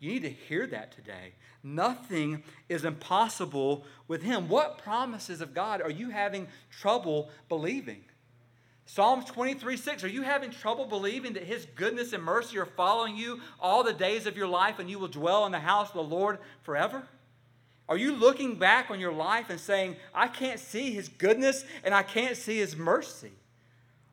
You 0.00 0.12
need 0.12 0.22
to 0.22 0.30
hear 0.30 0.66
that 0.68 0.92
today. 0.92 1.34
Nothing 1.62 2.44
is 2.68 2.84
impossible 2.84 3.84
with 4.06 4.22
Him. 4.22 4.48
What 4.48 4.78
promises 4.78 5.40
of 5.40 5.54
God 5.54 5.82
are 5.82 5.90
you 5.90 6.10
having 6.10 6.46
trouble 6.70 7.30
believing? 7.48 8.04
Psalms 8.86 9.24
23 9.26 9.76
6, 9.76 10.04
are 10.04 10.08
you 10.08 10.22
having 10.22 10.50
trouble 10.50 10.86
believing 10.86 11.32
that 11.32 11.42
His 11.42 11.66
goodness 11.74 12.12
and 12.12 12.22
mercy 12.22 12.58
are 12.58 12.64
following 12.64 13.16
you 13.16 13.40
all 13.60 13.82
the 13.82 13.92
days 13.92 14.26
of 14.26 14.36
your 14.36 14.46
life 14.46 14.78
and 14.78 14.88
you 14.88 14.98
will 14.98 15.08
dwell 15.08 15.46
in 15.46 15.52
the 15.52 15.58
house 15.58 15.88
of 15.88 15.94
the 15.94 16.02
Lord 16.02 16.38
forever? 16.62 17.02
Are 17.88 17.96
you 17.96 18.12
looking 18.12 18.56
back 18.56 18.90
on 18.90 19.00
your 19.00 19.12
life 19.12 19.48
and 19.48 19.58
saying, 19.58 19.96
I 20.14 20.28
can't 20.28 20.60
see 20.60 20.92
His 20.92 21.08
goodness 21.08 21.64
and 21.84 21.94
I 21.94 22.02
can't 22.02 22.36
see 22.36 22.58
His 22.58 22.76
mercy? 22.76 23.32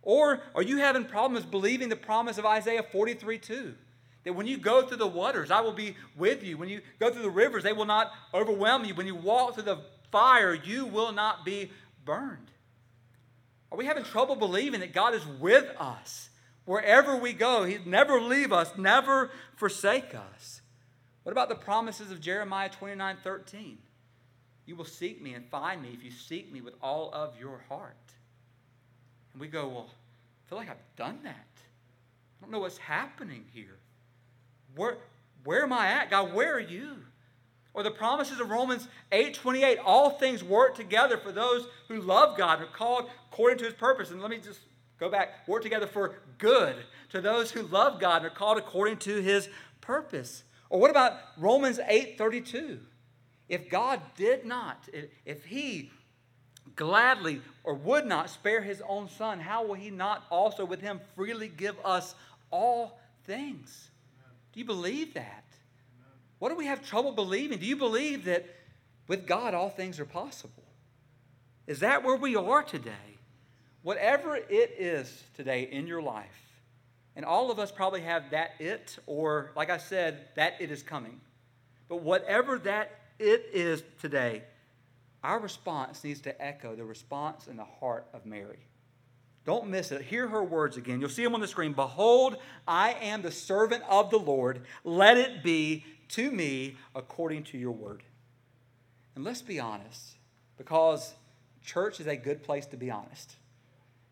Or 0.02 0.42
are 0.54 0.62
you 0.62 0.78
having 0.78 1.04
problems 1.04 1.46
believing 1.46 1.90
the 1.90 1.96
promise 1.96 2.38
of 2.38 2.46
Isaiah 2.46 2.84
43 2.84 3.38
2? 3.40 3.74
That 4.24 4.34
when 4.34 4.48
you 4.48 4.58
go 4.58 4.82
through 4.84 4.98
the 4.98 5.08
waters, 5.08 5.52
I 5.52 5.62
will 5.62 5.74
be 5.74 5.96
with 6.16 6.44
you. 6.44 6.58
When 6.58 6.70
you 6.70 6.82
go 7.00 7.12
through 7.12 7.24
the 7.24 7.30
rivers, 7.30 7.64
they 7.64 7.74
will 7.74 7.86
not 7.86 8.12
overwhelm 8.34 8.86
you. 8.86 8.96
When 8.96 9.08
you 9.08 9.16
walk 9.16 9.56
through 9.56 9.64
the 9.64 9.82
fire, 10.12 10.54
you 10.54 10.86
will 10.86 11.12
not 11.12 11.44
be 11.44 11.72
burned. 12.06 12.52
Are 13.72 13.78
we 13.78 13.86
having 13.86 14.04
trouble 14.04 14.36
believing 14.36 14.80
that 14.80 14.94
God 14.94 15.14
is 15.14 15.26
with 15.26 15.66
us 15.78 16.30
wherever 16.66 17.18
we 17.18 17.34
go? 17.34 17.66
He'd 17.66 17.86
never 17.86 18.22
leave 18.22 18.54
us, 18.54 18.78
never 18.78 19.32
forsake 19.56 20.16
us. 20.16 20.62
What 21.26 21.32
about 21.32 21.50
the 21.50 21.56
promises 21.56 22.12
of 22.12 22.22
Jeremiah 22.22 22.70
29 22.70 23.18
13? 23.24 23.80
You 24.68 24.76
will 24.76 24.86
seek 24.86 25.24
me 25.24 25.34
and 25.34 25.44
find 25.50 25.82
me 25.82 25.90
if 25.92 26.04
you 26.04 26.12
seek 26.12 26.54
me 26.54 26.62
with 26.62 26.76
all 26.84 27.10
of 27.14 27.34
your 27.40 27.64
heart. 27.68 27.96
And 29.34 29.42
we 29.42 29.48
go, 29.48 29.68
Well, 29.68 29.90
I 29.90 30.50
feel 30.50 30.60
like 30.60 30.70
I've 30.70 30.96
done 30.96 31.22
that. 31.24 31.34
I 31.34 32.42
don't 32.42 32.52
know 32.52 32.60
what's 32.60 32.78
happening 32.78 33.44
here. 33.52 33.80
Where, 34.76 34.98
where 35.44 35.64
am 35.64 35.74
I 35.74 35.88
at? 35.88 36.12
God, 36.12 36.32
where 36.32 36.54
are 36.54 36.60
you? 36.60 36.98
Or 37.74 37.82
the 37.82 37.90
promises 37.90 38.40
of 38.40 38.52
Romans 38.52 38.88
8 39.12 39.34
28, 39.34 39.80
all 39.80 40.12
things 40.12 40.44
work 40.44 40.76
together 40.76 41.18
for 41.18 41.32
those 41.32 41.68
who 41.88 42.02
love 42.02 42.38
God 42.38 42.60
and 42.60 42.70
are 42.70 42.72
called 42.72 43.10
according 43.32 43.58
to 43.58 43.66
his 43.66 43.74
purpose. 43.74 44.12
And 44.12 44.22
let 44.22 44.30
me 44.30 44.38
just 44.38 44.60
go 45.00 45.10
back, 45.10 45.48
work 45.48 45.64
together 45.64 45.88
for 45.88 46.20
good 46.38 46.76
to 47.10 47.20
those 47.20 47.50
who 47.50 47.64
love 47.64 48.00
God 48.00 48.18
and 48.18 48.28
are 48.28 48.36
called 48.36 48.60
according 48.60 48.98
to 49.00 49.24
his 49.24 49.50
purpose. 49.82 50.44
Or 50.76 50.78
what 50.78 50.92
about 50.92 51.14
Romans 51.38 51.80
8 51.88 52.18
32? 52.18 52.82
If 53.48 53.70
God 53.70 54.02
did 54.18 54.44
not, 54.44 54.90
if 55.26 55.46
He 55.46 55.90
gladly 56.76 57.42
or 57.64 57.76
would 57.76 58.06
not 58.06 58.30
spare 58.30 58.62
His 58.62 58.84
own 58.86 59.08
Son, 59.08 59.40
how 59.40 59.66
will 59.66 59.76
He 59.76 59.90
not 59.90 60.26
also 60.30 60.66
with 60.66 60.82
Him 60.82 61.00
freely 61.16 61.48
give 61.48 61.78
us 61.86 62.14
all 62.52 63.00
things? 63.24 63.90
Do 64.52 64.60
you 64.60 64.66
believe 64.66 65.14
that? 65.14 65.46
What 66.40 66.50
do 66.50 66.56
we 66.56 66.66
have 66.66 66.86
trouble 66.86 67.14
believing? 67.14 67.58
Do 67.58 67.66
you 67.66 67.78
believe 67.78 68.26
that 68.26 68.46
with 69.08 69.26
God 69.26 69.54
all 69.54 69.70
things 69.70 69.98
are 70.02 70.06
possible? 70.06 70.66
Is 71.68 71.80
that 71.80 72.04
where 72.04 72.18
we 72.18 72.36
are 72.36 72.64
today? 72.64 72.92
Whatever 73.82 74.36
it 74.36 74.76
is 74.78 75.24
today 75.36 75.70
in 75.72 75.88
your 75.88 76.02
life, 76.02 76.45
and 77.16 77.26
all 77.26 77.52
of 77.52 77.60
us 77.60 77.72
probably 77.72 78.02
have 78.02 78.32
that 78.32 78.52
it, 78.60 78.98
or 79.06 79.52
like 79.56 79.70
I 79.70 79.78
said, 79.78 80.28
that 80.36 80.56
it 80.60 80.72
is 80.72 80.84
coming. 80.84 81.22
But 81.88 82.02
whatever 82.02 82.60
that 82.60 82.92
it 83.20 83.50
is 83.54 83.84
today, 84.02 84.44
our 85.24 85.40
response 85.40 86.04
needs 86.04 86.22
to 86.22 86.42
echo 86.44 86.76
the 86.76 86.86
response 86.86 87.48
in 87.48 87.58
the 87.58 87.66
heart 87.66 88.08
of 88.14 88.26
Mary. 88.26 88.60
Don't 89.46 89.68
miss 89.68 89.92
it. 89.92 90.02
Hear 90.02 90.28
her 90.28 90.44
words 90.44 90.76
again. 90.76 91.00
You'll 91.00 91.10
see 91.10 91.24
them 91.24 91.36
on 91.36 91.42
the 91.42 91.48
screen. 91.48 91.74
Behold, 91.74 92.38
I 92.68 92.94
am 92.94 93.22
the 93.22 93.32
servant 93.32 93.84
of 93.88 94.10
the 94.10 94.18
Lord. 94.18 94.62
Let 94.84 95.18
it 95.18 95.44
be 95.44 95.86
to 96.10 96.32
me 96.32 96.78
according 96.96 97.44
to 97.46 97.58
your 97.58 97.72
word. 97.72 98.04
And 99.16 99.24
let's 99.24 99.42
be 99.42 99.60
honest, 99.60 100.16
because 100.58 101.14
church 101.64 102.00
is 102.00 102.08
a 102.08 102.16
good 102.16 102.44
place 102.44 102.66
to 102.68 102.78
be 102.78 102.92
honest. 102.92 103.36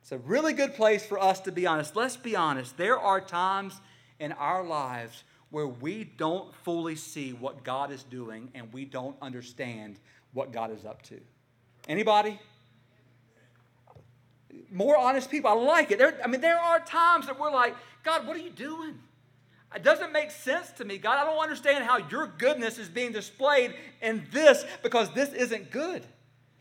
It's 0.04 0.12
a 0.12 0.18
really 0.18 0.52
good 0.52 0.76
place 0.76 1.06
for 1.06 1.18
us 1.18 1.40
to 1.40 1.52
be 1.54 1.66
honest. 1.66 1.96
Let's 1.96 2.18
be 2.18 2.36
honest. 2.36 2.76
There 2.76 3.00
are 3.00 3.22
times 3.22 3.80
in 4.20 4.34
our 4.34 4.62
lives 4.62 5.24
where 5.50 5.66
we 5.66 6.04
don't 6.04 6.54
fully 6.56 6.98
see 6.98 7.32
what 7.32 7.64
God 7.64 7.90
is 7.90 8.04
doing 8.04 8.50
and 8.54 8.74
we 8.74 8.84
don't 8.84 9.16
understand 9.22 9.98
what 10.34 10.52
God 10.52 10.78
is 10.78 10.84
up 10.84 11.04
to. 11.04 11.22
Anybody? 11.88 12.38
More 14.70 14.98
honest 14.98 15.32
people. 15.32 15.50
I 15.50 15.54
like 15.54 15.92
it. 15.92 16.00
There, 16.00 16.20
I 16.22 16.28
mean, 16.28 16.42
there 16.42 16.60
are 16.60 16.82
times 16.82 17.28
that 17.28 17.40
we're 17.40 17.50
like, 17.50 17.74
God, 18.04 18.28
what 18.28 18.36
are 18.36 18.42
you 18.42 18.50
doing? 18.50 19.00
It 19.74 19.84
doesn't 19.84 20.12
make 20.12 20.32
sense 20.32 20.70
to 20.72 20.84
me, 20.84 20.98
God. 20.98 21.18
I 21.18 21.24
don't 21.24 21.42
understand 21.42 21.86
how 21.86 22.06
your 22.10 22.28
goodness 22.28 22.78
is 22.78 22.90
being 22.90 23.14
displayed 23.14 23.74
in 24.02 24.28
this 24.34 24.66
because 24.84 25.10
this 25.14 25.32
isn't 25.32 25.72
good. 25.72 26.04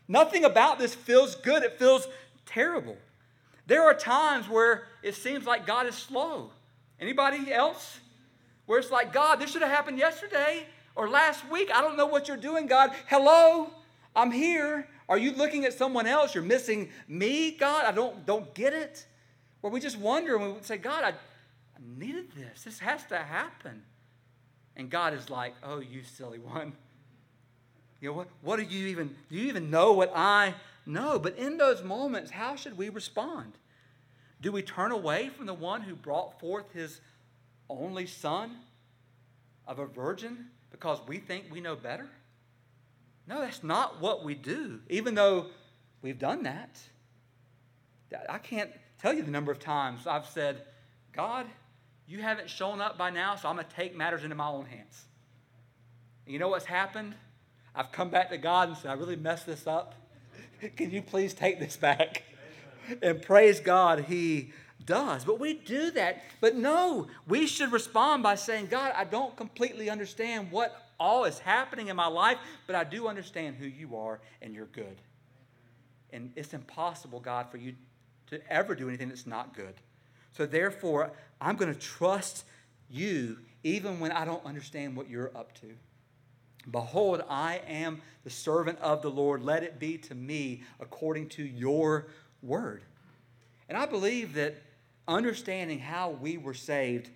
Nothing 0.07 0.45
about 0.45 0.79
this 0.79 0.95
feels 0.95 1.35
good. 1.35 1.63
It 1.63 1.77
feels 1.77 2.07
terrible. 2.45 2.95
There 3.65 3.83
are 3.83 3.93
times 3.93 4.49
where 4.49 4.87
it 5.01 5.15
seems 5.15 5.45
like 5.45 5.65
God 5.65 5.87
is 5.87 5.95
slow. 5.95 6.51
Anybody 6.99 7.51
else? 7.51 7.99
Where 8.65 8.79
it's 8.79 8.91
like, 8.91 9.13
God, 9.13 9.37
this 9.39 9.51
should 9.51 9.61
have 9.61 9.71
happened 9.71 9.97
yesterday 9.97 10.65
or 10.95 11.09
last 11.09 11.49
week. 11.49 11.69
I 11.73 11.81
don't 11.81 11.97
know 11.97 12.05
what 12.05 12.27
you're 12.27 12.37
doing, 12.37 12.67
God. 12.67 12.91
Hello, 13.07 13.69
I'm 14.15 14.31
here. 14.31 14.87
Are 15.09 15.17
you 15.17 15.33
looking 15.33 15.65
at 15.65 15.73
someone 15.73 16.07
else? 16.07 16.33
You're 16.33 16.43
missing 16.43 16.89
me, 17.07 17.51
God? 17.51 17.85
I 17.85 17.91
don't, 17.91 18.25
don't 18.25 18.53
get 18.53 18.73
it. 18.73 19.05
Where 19.61 19.71
we 19.71 19.79
just 19.79 19.97
wonder 19.97 20.35
and 20.35 20.55
we 20.55 20.61
say, 20.61 20.77
God, 20.77 21.03
I, 21.03 21.09
I 21.09 21.79
needed 21.97 22.31
this. 22.35 22.63
This 22.63 22.79
has 22.79 23.05
to 23.05 23.17
happen. 23.17 23.83
And 24.75 24.89
God 24.89 25.13
is 25.13 25.29
like, 25.29 25.55
oh, 25.63 25.79
you 25.79 26.03
silly 26.03 26.39
one. 26.39 26.73
You 28.01 28.09
know, 28.09 28.15
what, 28.15 28.27
what 28.41 28.57
do 28.57 28.63
you 28.63 28.87
even, 28.87 29.15
do 29.29 29.35
you 29.37 29.47
even 29.47 29.69
know 29.69 29.93
what 29.93 30.11
I 30.15 30.53
know? 30.85 31.19
But 31.19 31.37
in 31.37 31.57
those 31.57 31.83
moments, 31.83 32.31
how 32.31 32.55
should 32.55 32.77
we 32.77 32.89
respond? 32.89 33.53
Do 34.41 34.51
we 34.51 34.61
turn 34.61 34.91
away 34.91 35.29
from 35.29 35.45
the 35.45 35.53
one 35.53 35.81
who 35.81 35.95
brought 35.95 36.39
forth 36.39 36.71
his 36.73 36.99
only 37.69 38.05
son 38.05 38.57
of 39.65 39.79
a 39.79 39.85
virgin 39.85 40.47
because 40.71 40.99
we 41.07 41.17
think 41.17 41.45
we 41.51 41.61
know 41.61 41.75
better? 41.75 42.09
No, 43.27 43.39
that's 43.39 43.63
not 43.63 44.01
what 44.01 44.25
we 44.25 44.35
do, 44.35 44.81
even 44.89 45.15
though 45.15 45.47
we've 46.01 46.19
done 46.19 46.43
that. 46.43 46.79
I 48.29 48.37
can't 48.37 48.69
tell 48.99 49.13
you 49.13 49.23
the 49.23 49.31
number 49.31 49.51
of 49.51 49.59
times 49.59 50.05
I've 50.05 50.25
said, 50.25 50.61
God, 51.13 51.47
you 52.05 52.21
haven't 52.21 52.49
shown 52.49 52.81
up 52.81 52.97
by 52.97 53.09
now, 53.09 53.35
so 53.35 53.47
I'm 53.47 53.55
going 53.55 53.67
to 53.67 53.75
take 53.75 53.95
matters 53.95 54.23
into 54.23 54.35
my 54.35 54.47
own 54.47 54.65
hands. 54.65 55.05
And 56.25 56.33
you 56.33 56.39
know 56.39 56.49
what's 56.49 56.65
happened? 56.65 57.15
I've 57.73 57.91
come 57.91 58.09
back 58.09 58.29
to 58.29 58.37
God 58.37 58.67
and 58.67 58.77
said, 58.77 58.91
I 58.91 58.93
really 58.95 59.15
messed 59.15 59.45
this 59.45 59.65
up. 59.65 59.95
Can 60.75 60.91
you 60.91 61.01
please 61.01 61.33
take 61.33 61.59
this 61.59 61.77
back? 61.77 62.23
And 63.01 63.21
praise 63.21 63.59
God, 63.59 64.05
He 64.05 64.51
does. 64.85 65.23
But 65.23 65.39
we 65.39 65.53
do 65.53 65.91
that. 65.91 66.23
But 66.41 66.55
no, 66.55 67.07
we 67.27 67.47
should 67.47 67.71
respond 67.71 68.23
by 68.23 68.35
saying, 68.35 68.67
God, 68.67 68.93
I 68.95 69.03
don't 69.05 69.35
completely 69.35 69.89
understand 69.89 70.51
what 70.51 70.89
all 70.99 71.25
is 71.25 71.39
happening 71.39 71.87
in 71.87 71.95
my 71.95 72.07
life, 72.07 72.37
but 72.67 72.75
I 72.75 72.83
do 72.83 73.07
understand 73.07 73.55
who 73.55 73.65
you 73.65 73.95
are 73.95 74.19
and 74.41 74.53
you're 74.53 74.65
good. 74.67 75.01
And 76.11 76.31
it's 76.35 76.53
impossible, 76.53 77.19
God, 77.19 77.49
for 77.49 77.57
you 77.57 77.75
to 78.27 78.39
ever 78.51 78.75
do 78.75 78.87
anything 78.87 79.09
that's 79.09 79.25
not 79.25 79.55
good. 79.55 79.73
So 80.31 80.45
therefore, 80.45 81.11
I'm 81.41 81.55
going 81.55 81.73
to 81.73 81.79
trust 81.79 82.45
you 82.89 83.37
even 83.63 83.99
when 83.99 84.11
I 84.11 84.25
don't 84.25 84.45
understand 84.45 84.95
what 84.95 85.09
you're 85.09 85.35
up 85.35 85.53
to. 85.61 85.73
Behold, 86.69 87.23
I 87.29 87.61
am 87.67 88.01
the 88.23 88.29
servant 88.29 88.79
of 88.79 89.01
the 89.01 89.11
Lord. 89.11 89.43
Let 89.43 89.63
it 89.63 89.79
be 89.79 89.97
to 89.99 90.15
me 90.15 90.63
according 90.79 91.29
to 91.29 91.43
your 91.43 92.07
word. 92.41 92.83
And 93.67 93.77
I 93.77 93.85
believe 93.85 94.33
that 94.35 94.55
understanding 95.07 95.79
how 95.79 96.11
we 96.11 96.37
were 96.37 96.53
saved 96.53 97.09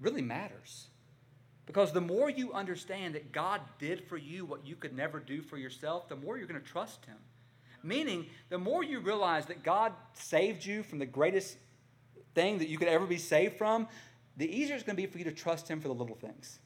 really 0.00 0.22
matters. 0.22 0.88
Because 1.66 1.92
the 1.92 2.00
more 2.00 2.30
you 2.30 2.52
understand 2.52 3.14
that 3.14 3.32
God 3.32 3.60
did 3.78 4.04
for 4.04 4.16
you 4.16 4.44
what 4.44 4.66
you 4.66 4.76
could 4.76 4.96
never 4.96 5.18
do 5.18 5.42
for 5.42 5.56
yourself, 5.56 6.08
the 6.08 6.16
more 6.16 6.38
you're 6.38 6.46
going 6.46 6.60
to 6.60 6.66
trust 6.66 7.04
Him. 7.06 7.16
Meaning, 7.82 8.26
the 8.48 8.58
more 8.58 8.84
you 8.84 9.00
realize 9.00 9.46
that 9.46 9.62
God 9.62 9.92
saved 10.12 10.64
you 10.64 10.82
from 10.82 10.98
the 10.98 11.06
greatest 11.06 11.56
thing 12.34 12.58
that 12.58 12.68
you 12.68 12.78
could 12.78 12.88
ever 12.88 13.06
be 13.06 13.18
saved 13.18 13.56
from, 13.56 13.88
the 14.36 14.48
easier 14.48 14.74
it's 14.74 14.84
going 14.84 14.96
to 14.96 15.02
be 15.02 15.06
for 15.06 15.18
you 15.18 15.24
to 15.24 15.32
trust 15.32 15.68
Him 15.68 15.80
for 15.80 15.88
the 15.88 15.94
little 15.94 16.16
things. 16.16 16.60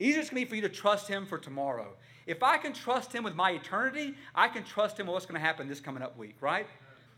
Easier 0.00 0.20
it's 0.20 0.30
going 0.30 0.42
to 0.42 0.46
be 0.46 0.48
for 0.48 0.56
you 0.56 0.62
to 0.62 0.68
trust 0.68 1.08
Him 1.08 1.26
for 1.26 1.38
tomorrow. 1.38 1.94
If 2.26 2.42
I 2.42 2.56
can 2.58 2.72
trust 2.72 3.12
Him 3.12 3.24
with 3.24 3.34
my 3.34 3.52
eternity, 3.52 4.14
I 4.34 4.48
can 4.48 4.62
trust 4.62 4.98
Him 4.98 5.06
with 5.06 5.14
what's 5.14 5.26
going 5.26 5.40
to 5.40 5.44
happen 5.46 5.68
this 5.68 5.80
coming 5.80 6.02
up 6.02 6.16
week, 6.16 6.36
right? 6.40 6.66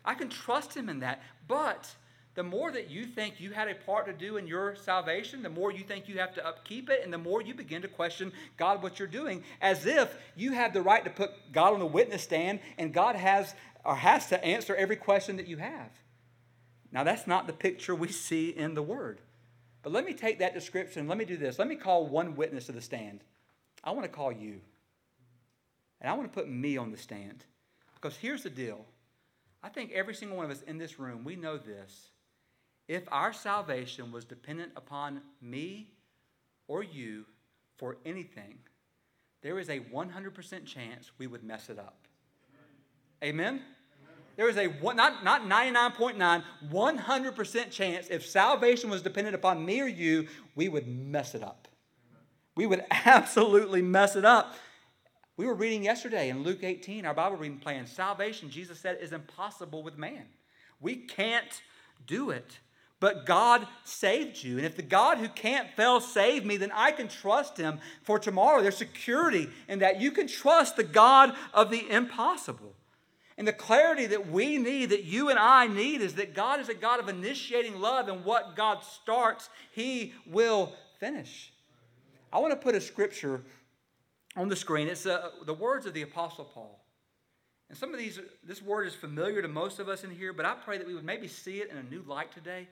I 0.04 0.14
can 0.14 0.28
trust 0.28 0.74
Him 0.74 0.88
in 0.88 1.00
that. 1.00 1.22
But 1.46 1.94
the 2.34 2.42
more 2.42 2.70
that 2.70 2.88
you 2.88 3.04
think 3.04 3.40
you 3.40 3.50
had 3.50 3.68
a 3.68 3.74
part 3.74 4.06
to 4.06 4.12
do 4.12 4.36
in 4.36 4.46
your 4.46 4.76
salvation, 4.76 5.42
the 5.42 5.50
more 5.50 5.72
you 5.72 5.84
think 5.84 6.08
you 6.08 6.18
have 6.18 6.32
to 6.34 6.46
upkeep 6.46 6.88
it, 6.88 7.02
and 7.02 7.12
the 7.12 7.18
more 7.18 7.42
you 7.42 7.54
begin 7.54 7.82
to 7.82 7.88
question 7.88 8.32
God 8.56 8.82
what 8.82 8.98
you're 8.98 9.08
doing, 9.08 9.42
as 9.60 9.84
if 9.84 10.16
you 10.36 10.52
have 10.52 10.72
the 10.72 10.80
right 10.80 11.04
to 11.04 11.10
put 11.10 11.32
God 11.52 11.74
on 11.74 11.80
the 11.80 11.86
witness 11.86 12.22
stand 12.22 12.60
and 12.78 12.94
God 12.94 13.16
has 13.16 13.54
or 13.84 13.96
has 13.96 14.26
to 14.28 14.42
answer 14.44 14.74
every 14.76 14.96
question 14.96 15.36
that 15.36 15.48
you 15.48 15.56
have. 15.56 15.90
Now, 16.92 17.04
that's 17.04 17.26
not 17.26 17.46
the 17.46 17.52
picture 17.52 17.94
we 17.94 18.08
see 18.12 18.50
in 18.50 18.74
the 18.74 18.82
Word. 18.82 19.20
But 19.82 19.92
let 19.92 20.04
me 20.04 20.12
take 20.12 20.38
that 20.40 20.54
description. 20.54 21.08
Let 21.08 21.18
me 21.18 21.24
do 21.24 21.36
this. 21.36 21.58
Let 21.58 21.68
me 21.68 21.76
call 21.76 22.06
one 22.06 22.36
witness 22.36 22.66
to 22.66 22.72
the 22.72 22.80
stand. 22.80 23.20
I 23.82 23.92
want 23.92 24.02
to 24.02 24.08
call 24.08 24.30
you. 24.30 24.60
And 26.00 26.10
I 26.10 26.14
want 26.14 26.30
to 26.30 26.34
put 26.34 26.48
me 26.48 26.76
on 26.76 26.90
the 26.90 26.96
stand. 26.96 27.44
Because 27.94 28.16
here's 28.16 28.42
the 28.42 28.50
deal 28.50 28.84
I 29.62 29.68
think 29.68 29.92
every 29.92 30.14
single 30.14 30.36
one 30.36 30.46
of 30.46 30.50
us 30.50 30.62
in 30.62 30.78
this 30.78 30.98
room, 30.98 31.24
we 31.24 31.36
know 31.36 31.58
this. 31.58 32.10
If 32.88 33.04
our 33.12 33.32
salvation 33.32 34.10
was 34.10 34.24
dependent 34.24 34.72
upon 34.74 35.20
me 35.40 35.90
or 36.66 36.82
you 36.82 37.24
for 37.76 37.98
anything, 38.04 38.58
there 39.42 39.58
is 39.58 39.68
a 39.68 39.80
100% 39.80 40.66
chance 40.66 41.12
we 41.18 41.26
would 41.26 41.44
mess 41.44 41.70
it 41.70 41.78
up. 41.78 42.06
Amen? 43.22 43.62
There 44.36 44.48
is 44.48 44.56
a 44.56 44.68
not, 44.94 45.24
not 45.24 45.42
99.9, 45.42 46.42
100% 46.70 47.70
chance 47.70 48.08
if 48.08 48.26
salvation 48.26 48.90
was 48.90 49.02
dependent 49.02 49.34
upon 49.34 49.64
me 49.64 49.80
or 49.80 49.86
you, 49.86 50.28
we 50.54 50.68
would 50.68 50.86
mess 50.86 51.34
it 51.34 51.42
up. 51.42 51.68
We 52.56 52.66
would 52.66 52.84
absolutely 52.90 53.82
mess 53.82 54.16
it 54.16 54.24
up. 54.24 54.54
We 55.36 55.46
were 55.46 55.54
reading 55.54 55.82
yesterday 55.82 56.28
in 56.28 56.42
Luke 56.42 56.62
18, 56.62 57.06
our 57.06 57.14
Bible 57.14 57.38
reading 57.38 57.58
plan, 57.58 57.86
salvation, 57.86 58.50
Jesus 58.50 58.78
said, 58.78 58.98
is 59.00 59.12
impossible 59.12 59.82
with 59.82 59.96
man. 59.96 60.26
We 60.80 60.96
can't 60.96 61.62
do 62.06 62.30
it. 62.30 62.58
But 63.00 63.24
God 63.24 63.66
saved 63.84 64.42
you. 64.44 64.58
And 64.58 64.66
if 64.66 64.76
the 64.76 64.82
God 64.82 65.16
who 65.16 65.28
can't 65.28 65.70
fail 65.70 66.00
saved 66.00 66.44
me, 66.44 66.58
then 66.58 66.70
I 66.74 66.92
can 66.92 67.08
trust 67.08 67.56
him 67.56 67.80
for 68.02 68.18
tomorrow. 68.18 68.60
There's 68.60 68.76
security 68.76 69.48
in 69.68 69.78
that. 69.78 70.02
You 70.02 70.10
can 70.10 70.26
trust 70.26 70.76
the 70.76 70.84
God 70.84 71.34
of 71.54 71.70
the 71.70 71.90
impossible. 71.90 72.74
And 73.40 73.48
the 73.48 73.54
clarity 73.54 74.04
that 74.04 74.30
we 74.30 74.58
need, 74.58 74.90
that 74.90 75.04
you 75.04 75.30
and 75.30 75.38
I 75.38 75.66
need, 75.66 76.02
is 76.02 76.16
that 76.16 76.34
God 76.34 76.60
is 76.60 76.68
a 76.68 76.74
God 76.74 77.00
of 77.00 77.08
initiating 77.08 77.80
love, 77.80 78.08
and 78.08 78.22
what 78.22 78.54
God 78.54 78.84
starts, 78.84 79.48
He 79.72 80.12
will 80.26 80.74
finish. 80.98 81.50
I 82.30 82.38
want 82.38 82.52
to 82.52 82.58
put 82.58 82.74
a 82.74 82.82
scripture 82.82 83.40
on 84.36 84.50
the 84.50 84.56
screen. 84.56 84.88
It's 84.88 85.06
uh, 85.06 85.30
the 85.46 85.54
words 85.54 85.86
of 85.86 85.94
the 85.94 86.02
Apostle 86.02 86.44
Paul. 86.44 86.84
And 87.70 87.78
some 87.78 87.94
of 87.94 87.98
these, 87.98 88.20
this 88.46 88.60
word 88.60 88.86
is 88.86 88.94
familiar 88.94 89.40
to 89.40 89.48
most 89.48 89.78
of 89.78 89.88
us 89.88 90.04
in 90.04 90.10
here, 90.10 90.34
but 90.34 90.44
I 90.44 90.52
pray 90.52 90.76
that 90.76 90.86
we 90.86 90.92
would 90.92 91.02
maybe 91.02 91.26
see 91.26 91.62
it 91.62 91.70
in 91.70 91.78
a 91.78 91.82
new 91.82 92.04
light 92.06 92.32
today 92.32 92.68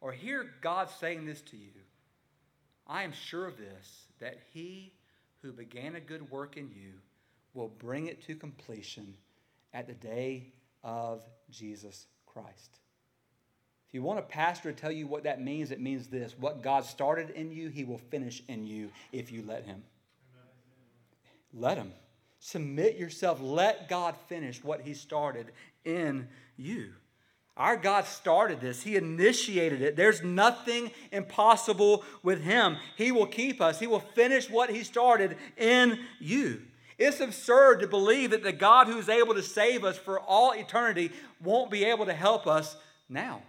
or 0.00 0.10
hear 0.10 0.44
God 0.60 0.90
saying 0.90 1.24
this 1.24 1.40
to 1.42 1.56
you. 1.56 1.70
I 2.84 3.04
am 3.04 3.12
sure 3.12 3.46
of 3.46 3.58
this, 3.58 4.06
that 4.18 4.40
he 4.52 4.92
who 5.40 5.52
began 5.52 5.94
a 5.94 6.00
good 6.00 6.28
work 6.32 6.56
in 6.56 6.68
you 6.74 6.94
will 7.54 7.68
bring 7.68 8.08
it 8.08 8.26
to 8.26 8.34
completion 8.34 9.14
at 9.72 9.86
the 9.86 9.94
day 9.94 10.52
of 10.82 11.22
Jesus 11.50 12.06
Christ. 12.26 12.78
If 13.88 13.94
you 13.94 14.02
want 14.02 14.20
a 14.20 14.22
pastor 14.22 14.72
to 14.72 14.80
tell 14.80 14.92
you 14.92 15.06
what 15.06 15.24
that 15.24 15.40
means, 15.40 15.70
it 15.70 15.80
means 15.80 16.06
this 16.06 16.36
what 16.38 16.62
God 16.62 16.84
started 16.84 17.30
in 17.30 17.50
you, 17.50 17.68
he 17.68 17.84
will 17.84 17.98
finish 17.98 18.42
in 18.48 18.66
you 18.66 18.90
if 19.12 19.32
you 19.32 19.42
let 19.46 19.64
him. 19.64 19.82
Let 21.52 21.78
Him. 21.78 21.92
Submit 22.38 22.96
yourself. 22.96 23.40
Let 23.40 23.88
God 23.88 24.14
finish 24.28 24.62
what 24.62 24.82
He 24.82 24.94
started 24.94 25.52
in 25.84 26.28
you. 26.56 26.90
Our 27.56 27.76
God 27.76 28.06
started 28.06 28.60
this, 28.60 28.82
He 28.82 28.96
initiated 28.96 29.82
it. 29.82 29.96
There's 29.96 30.22
nothing 30.22 30.90
impossible 31.12 32.04
with 32.22 32.42
Him. 32.42 32.76
He 32.96 33.12
will 33.12 33.26
keep 33.26 33.60
us, 33.60 33.78
He 33.78 33.86
will 33.86 34.00
finish 34.00 34.48
what 34.48 34.70
He 34.70 34.82
started 34.82 35.36
in 35.56 35.98
you. 36.18 36.62
It's 37.00 37.20
absurd 37.20 37.80
to 37.80 37.86
believe 37.88 38.30
that 38.32 38.42
the 38.42 38.52
God 38.52 38.86
who 38.86 38.98
is 38.98 39.08
able 39.08 39.32
to 39.32 39.42
save 39.42 39.84
us 39.84 39.96
for 39.96 40.20
all 40.20 40.52
eternity 40.52 41.10
won't 41.42 41.70
be 41.70 41.84
able 41.84 42.04
to 42.04 42.12
help 42.12 42.46
us 42.46 42.76
now. 43.08 43.40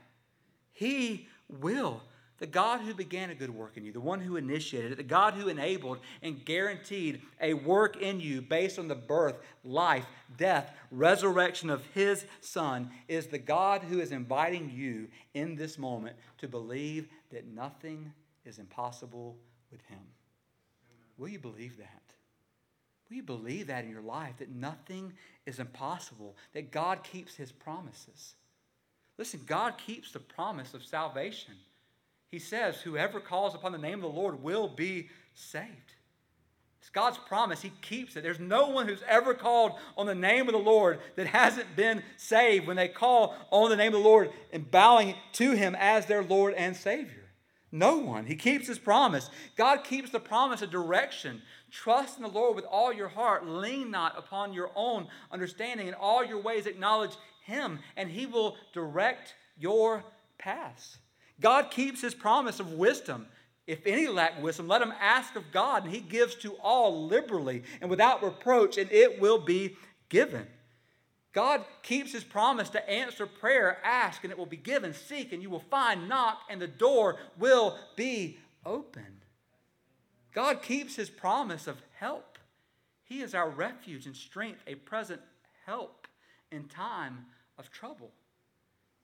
He 0.71 1.27
will. 1.49 2.01
The 2.37 2.47
God 2.47 2.79
who 2.79 2.93
began 2.93 3.29
a 3.29 3.35
good 3.35 3.53
work 3.53 3.75
in 3.75 3.83
you, 3.83 3.91
the 3.91 3.99
one 3.99 4.21
who 4.21 4.37
initiated 4.37 4.93
it, 4.93 4.95
the 4.95 5.03
God 5.03 5.33
who 5.33 5.49
enabled 5.49 5.99
and 6.23 6.43
guaranteed 6.45 7.21
a 7.41 7.53
work 7.53 7.97
in 7.97 8.21
you 8.21 8.41
based 8.41 8.79
on 8.79 8.87
the 8.87 8.95
birth, 8.95 9.35
life, 9.65 10.05
death, 10.37 10.73
resurrection 10.89 11.69
of 11.69 11.85
his 11.93 12.25
Son, 12.39 12.89
is 13.09 13.27
the 13.27 13.37
God 13.37 13.83
who 13.83 13.99
is 13.99 14.13
inviting 14.13 14.71
you 14.73 15.09
in 15.33 15.55
this 15.55 15.77
moment 15.77 16.15
to 16.37 16.47
believe 16.47 17.09
that 17.31 17.45
nothing 17.45 18.13
is 18.45 18.59
impossible 18.59 19.35
with 19.69 19.81
him. 19.81 19.99
Will 21.17 21.27
you 21.27 21.37
believe 21.37 21.77
that? 21.77 22.00
You 23.11 23.23
believe 23.23 23.67
that 23.67 23.83
in 23.83 23.91
your 23.91 24.01
life, 24.01 24.37
that 24.39 24.49
nothing 24.49 25.13
is 25.45 25.59
impossible, 25.59 26.35
that 26.53 26.71
God 26.71 27.03
keeps 27.03 27.35
his 27.35 27.51
promises? 27.51 28.35
Listen, 29.17 29.41
God 29.45 29.77
keeps 29.77 30.11
the 30.11 30.19
promise 30.19 30.73
of 30.73 30.83
salvation. 30.83 31.53
He 32.31 32.39
says, 32.39 32.77
Whoever 32.77 33.19
calls 33.19 33.53
upon 33.53 33.73
the 33.73 33.77
name 33.77 33.95
of 33.95 34.01
the 34.13 34.19
Lord 34.19 34.41
will 34.41 34.67
be 34.67 35.09
saved. 35.33 35.93
It's 36.79 36.89
God's 36.89 37.19
promise. 37.19 37.61
He 37.61 37.71
keeps 37.81 38.15
it. 38.15 38.23
There's 38.23 38.39
no 38.39 38.69
one 38.69 38.87
who's 38.87 39.03
ever 39.07 39.35
called 39.35 39.73
on 39.95 40.07
the 40.07 40.15
name 40.15 40.47
of 40.47 40.53
the 40.53 40.59
Lord 40.59 40.99
that 41.15 41.27
hasn't 41.27 41.75
been 41.75 42.01
saved 42.17 42.65
when 42.65 42.75
they 42.75 42.87
call 42.87 43.35
on 43.51 43.69
the 43.69 43.75
name 43.75 43.93
of 43.93 44.01
the 44.01 44.09
Lord 44.09 44.31
and 44.51 44.69
bowing 44.71 45.13
to 45.33 45.51
Him 45.51 45.75
as 45.77 46.07
their 46.07 46.23
Lord 46.23 46.55
and 46.55 46.75
Savior. 46.75 47.21
No 47.71 47.97
one. 47.97 48.25
He 48.25 48.35
keeps 48.35 48.67
His 48.67 48.79
promise. 48.79 49.29
God 49.55 49.83
keeps 49.83 50.09
the 50.09 50.19
promise 50.19 50.63
of 50.63 50.71
direction 50.71 51.43
Trust 51.71 52.17
in 52.17 52.23
the 52.23 52.29
Lord 52.29 52.55
with 52.55 52.65
all 52.65 52.91
your 52.91 53.07
heart. 53.07 53.47
Lean 53.47 53.89
not 53.89 54.17
upon 54.17 54.53
your 54.53 54.71
own 54.75 55.07
understanding. 55.31 55.87
In 55.87 55.93
all 55.93 56.23
your 56.23 56.41
ways, 56.41 56.65
acknowledge 56.65 57.15
Him, 57.43 57.79
and 57.95 58.09
He 58.09 58.25
will 58.25 58.57
direct 58.73 59.35
your 59.57 60.03
paths. 60.37 60.97
God 61.39 61.71
keeps 61.71 62.01
His 62.01 62.13
promise 62.13 62.59
of 62.59 62.73
wisdom. 62.73 63.27
If 63.67 63.85
any 63.85 64.07
lack 64.07 64.41
wisdom, 64.43 64.67
let 64.67 64.81
him 64.81 64.93
ask 64.99 65.35
of 65.35 65.51
God, 65.51 65.83
and 65.85 65.93
He 65.93 66.01
gives 66.01 66.35
to 66.35 66.53
all 66.55 67.07
liberally 67.07 67.63
and 67.79 67.89
without 67.89 68.23
reproach, 68.23 68.77
and 68.77 68.91
it 68.91 69.21
will 69.21 69.37
be 69.37 69.77
given. 70.09 70.47
God 71.33 71.63
keeps 71.81 72.11
his 72.11 72.23
promise 72.23 72.69
to 72.71 72.89
answer 72.89 73.25
prayer. 73.25 73.77
Ask 73.83 74.23
and 74.23 74.31
it 74.31 74.37
will 74.37 74.45
be 74.45 74.57
given. 74.57 74.93
Seek 74.93 75.31
and 75.31 75.41
you 75.41 75.49
will 75.49 75.59
find. 75.59 76.09
Knock 76.09 76.41
and 76.49 76.61
the 76.61 76.67
door 76.67 77.17
will 77.39 77.77
be 77.95 78.37
opened. 78.65 79.20
God 80.33 80.61
keeps 80.61 80.95
his 80.95 81.09
promise 81.09 81.67
of 81.67 81.81
help. 81.99 82.37
He 83.03 83.21
is 83.21 83.35
our 83.35 83.49
refuge 83.49 84.05
and 84.05 84.15
strength, 84.15 84.61
a 84.65 84.75
present 84.75 85.21
help 85.65 86.07
in 86.51 86.65
time 86.65 87.25
of 87.57 87.71
trouble. 87.71 88.11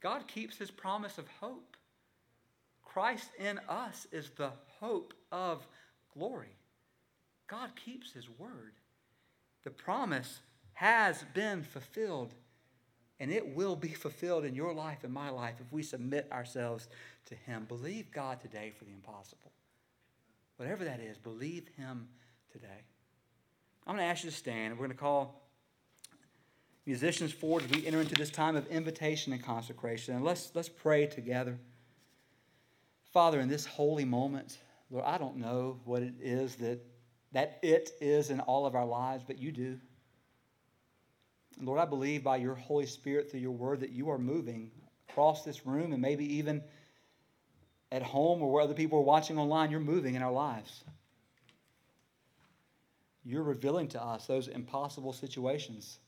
God 0.01 0.27
keeps 0.27 0.57
his 0.57 0.71
promise 0.71 1.17
of 1.17 1.27
hope. 1.41 1.75
Christ 2.83 3.29
in 3.37 3.59
us 3.67 4.07
is 4.11 4.29
the 4.35 4.51
hope 4.79 5.13
of 5.31 5.67
glory. 6.13 6.55
God 7.47 7.71
keeps 7.75 8.11
his 8.11 8.29
word. 8.29 8.73
The 9.63 9.71
promise 9.71 10.39
has 10.73 11.25
been 11.33 11.63
fulfilled, 11.63 12.33
and 13.19 13.31
it 13.31 13.55
will 13.55 13.75
be 13.75 13.89
fulfilled 13.89 14.45
in 14.45 14.55
your 14.55 14.73
life 14.73 15.03
and 15.03 15.13
my 15.13 15.29
life 15.29 15.55
if 15.59 15.73
we 15.73 15.81
submit 15.83 16.27
ourselves 16.31 16.87
to 17.25 17.35
Him. 17.35 17.65
Believe 17.67 18.11
God 18.11 18.39
today 18.39 18.71
for 18.77 18.85
the 18.85 18.91
impossible. 18.91 19.51
Whatever 20.57 20.83
that 20.85 20.99
is, 20.99 21.17
believe 21.17 21.67
Him 21.77 22.07
today. 22.51 22.83
I'm 23.85 23.95
going 23.95 24.05
to 24.05 24.11
ask 24.11 24.23
you 24.23 24.29
to 24.29 24.35
stand, 24.35 24.73
we're 24.73 24.85
going 24.85 24.91
to 24.91 24.97
call 24.97 25.47
musicians 26.85 27.31
forward 27.31 27.63
as 27.63 27.71
we 27.71 27.87
enter 27.87 28.01
into 28.01 28.15
this 28.15 28.29
time 28.29 28.55
of 28.55 28.67
invitation 28.67 29.33
and 29.33 29.43
consecration. 29.43 30.15
And 30.15 30.25
let's, 30.25 30.51
let's 30.53 30.69
pray 30.69 31.05
together. 31.05 31.57
Father, 33.13 33.39
in 33.39 33.47
this 33.47 33.65
holy 33.65 34.05
moment, 34.05 34.57
Lord, 34.89 35.05
I 35.05 35.17
don't 35.17 35.37
know 35.37 35.79
what 35.85 36.01
it 36.01 36.15
is 36.21 36.55
that 36.55 36.79
that 37.33 37.59
it 37.61 37.91
is 37.99 38.29
in 38.29 38.39
all 38.39 38.65
of 38.65 38.75
our 38.75 38.85
lives, 38.85 39.23
but 39.25 39.37
you 39.37 39.51
do. 39.51 39.79
Lord, 41.59 41.79
I 41.79 41.85
believe 41.85 42.23
by 42.23 42.37
your 42.37 42.55
Holy 42.55 42.85
Spirit 42.85 43.29
through 43.29 43.41
your 43.41 43.51
word 43.51 43.81
that 43.81 43.91
you 43.91 44.09
are 44.09 44.17
moving 44.17 44.71
across 45.09 45.43
this 45.43 45.65
room 45.65 45.91
and 45.91 46.01
maybe 46.01 46.25
even 46.37 46.63
at 47.91 48.03
home 48.03 48.41
or 48.41 48.51
where 48.51 48.63
other 48.63 48.73
people 48.73 48.99
are 48.99 49.03
watching 49.03 49.37
online, 49.37 49.71
you're 49.71 49.79
moving 49.79 50.15
in 50.15 50.21
our 50.21 50.31
lives. 50.31 50.83
You're 53.23 53.43
revealing 53.43 53.87
to 53.89 54.01
us 54.01 54.25
those 54.25 54.47
impossible 54.47 55.13
situations. 55.13 55.99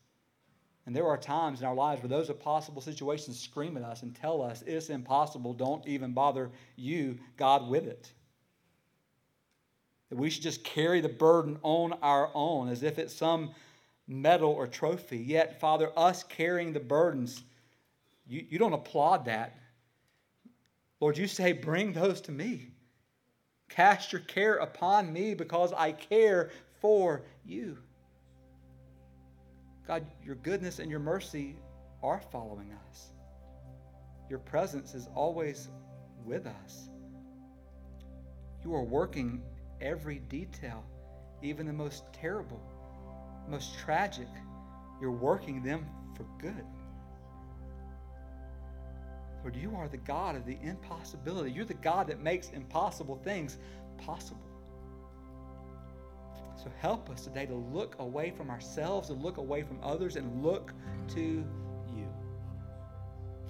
And 0.85 0.95
there 0.95 1.07
are 1.07 1.17
times 1.17 1.59
in 1.59 1.67
our 1.67 1.75
lives 1.75 2.01
where 2.01 2.09
those 2.09 2.29
impossible 2.29 2.81
situations 2.81 3.39
scream 3.39 3.77
at 3.77 3.83
us 3.83 4.01
and 4.01 4.15
tell 4.15 4.41
us 4.41 4.63
it's 4.65 4.89
impossible. 4.89 5.53
Don't 5.53 5.85
even 5.87 6.13
bother 6.13 6.49
you, 6.75 7.19
God, 7.37 7.69
with 7.69 7.85
it. 7.85 8.11
That 10.09 10.17
we 10.17 10.29
should 10.29 10.43
just 10.43 10.63
carry 10.63 11.01
the 11.01 11.09
burden 11.09 11.59
on 11.61 11.93
our 12.01 12.31
own 12.33 12.69
as 12.69 12.83
if 12.83 12.97
it's 12.97 13.13
some 13.13 13.51
medal 14.07 14.51
or 14.51 14.65
trophy. 14.65 15.19
Yet, 15.19 15.59
Father, 15.59 15.91
us 15.95 16.23
carrying 16.23 16.73
the 16.73 16.79
burdens, 16.79 17.43
you, 18.27 18.45
you 18.49 18.57
don't 18.57 18.73
applaud 18.73 19.25
that. 19.25 19.55
Lord, 20.99 21.17
you 21.17 21.27
say, 21.27 21.53
bring 21.53 21.93
those 21.93 22.21
to 22.21 22.31
me. 22.31 22.71
Cast 23.69 24.11
your 24.11 24.21
care 24.21 24.55
upon 24.55 25.13
me 25.13 25.33
because 25.33 25.71
I 25.73 25.91
care 25.91 26.49
for 26.81 27.23
you. 27.45 27.77
God, 29.87 30.05
your 30.23 30.35
goodness 30.35 30.79
and 30.79 30.89
your 30.89 30.99
mercy 30.99 31.55
are 32.03 32.21
following 32.31 32.71
us. 32.89 33.11
Your 34.29 34.39
presence 34.39 34.93
is 34.93 35.07
always 35.15 35.69
with 36.25 36.45
us. 36.45 36.89
You 38.63 38.75
are 38.75 38.83
working 38.83 39.41
every 39.81 40.19
detail, 40.29 40.83
even 41.41 41.65
the 41.65 41.73
most 41.73 42.03
terrible 42.13 42.61
most 43.49 43.77
tragic, 43.79 44.27
you're 45.01 45.11
working 45.11 45.63
them 45.63 45.85
for 46.15 46.25
good. 46.39 46.65
Lord, 49.43 49.55
you 49.55 49.75
are 49.75 49.87
the 49.87 49.97
God 49.97 50.35
of 50.35 50.45
the 50.45 50.57
impossibility. 50.61 51.51
You're 51.51 51.65
the 51.65 51.73
God 51.75 52.07
that 52.07 52.21
makes 52.21 52.49
impossible 52.49 53.19
things 53.23 53.57
possible. 53.97 54.41
So 56.61 56.69
help 56.79 57.09
us 57.09 57.23
today 57.23 57.45
to 57.45 57.55
look 57.55 57.95
away 57.99 58.31
from 58.31 58.49
ourselves, 58.49 59.07
to 59.07 59.13
look 59.13 59.37
away 59.37 59.63
from 59.63 59.79
others, 59.81 60.17
and 60.17 60.43
look 60.43 60.73
to 61.09 61.21
you. 61.21 62.07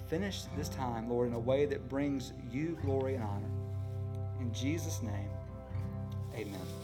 Finish 0.08 0.42
this 0.56 0.68
time, 0.68 1.10
Lord, 1.10 1.28
in 1.28 1.34
a 1.34 1.38
way 1.38 1.66
that 1.66 1.88
brings 1.88 2.32
you 2.52 2.78
glory 2.82 3.16
and 3.16 3.24
honor. 3.24 3.50
In 4.40 4.52
Jesus' 4.52 5.02
name, 5.02 5.30
amen. 6.34 6.79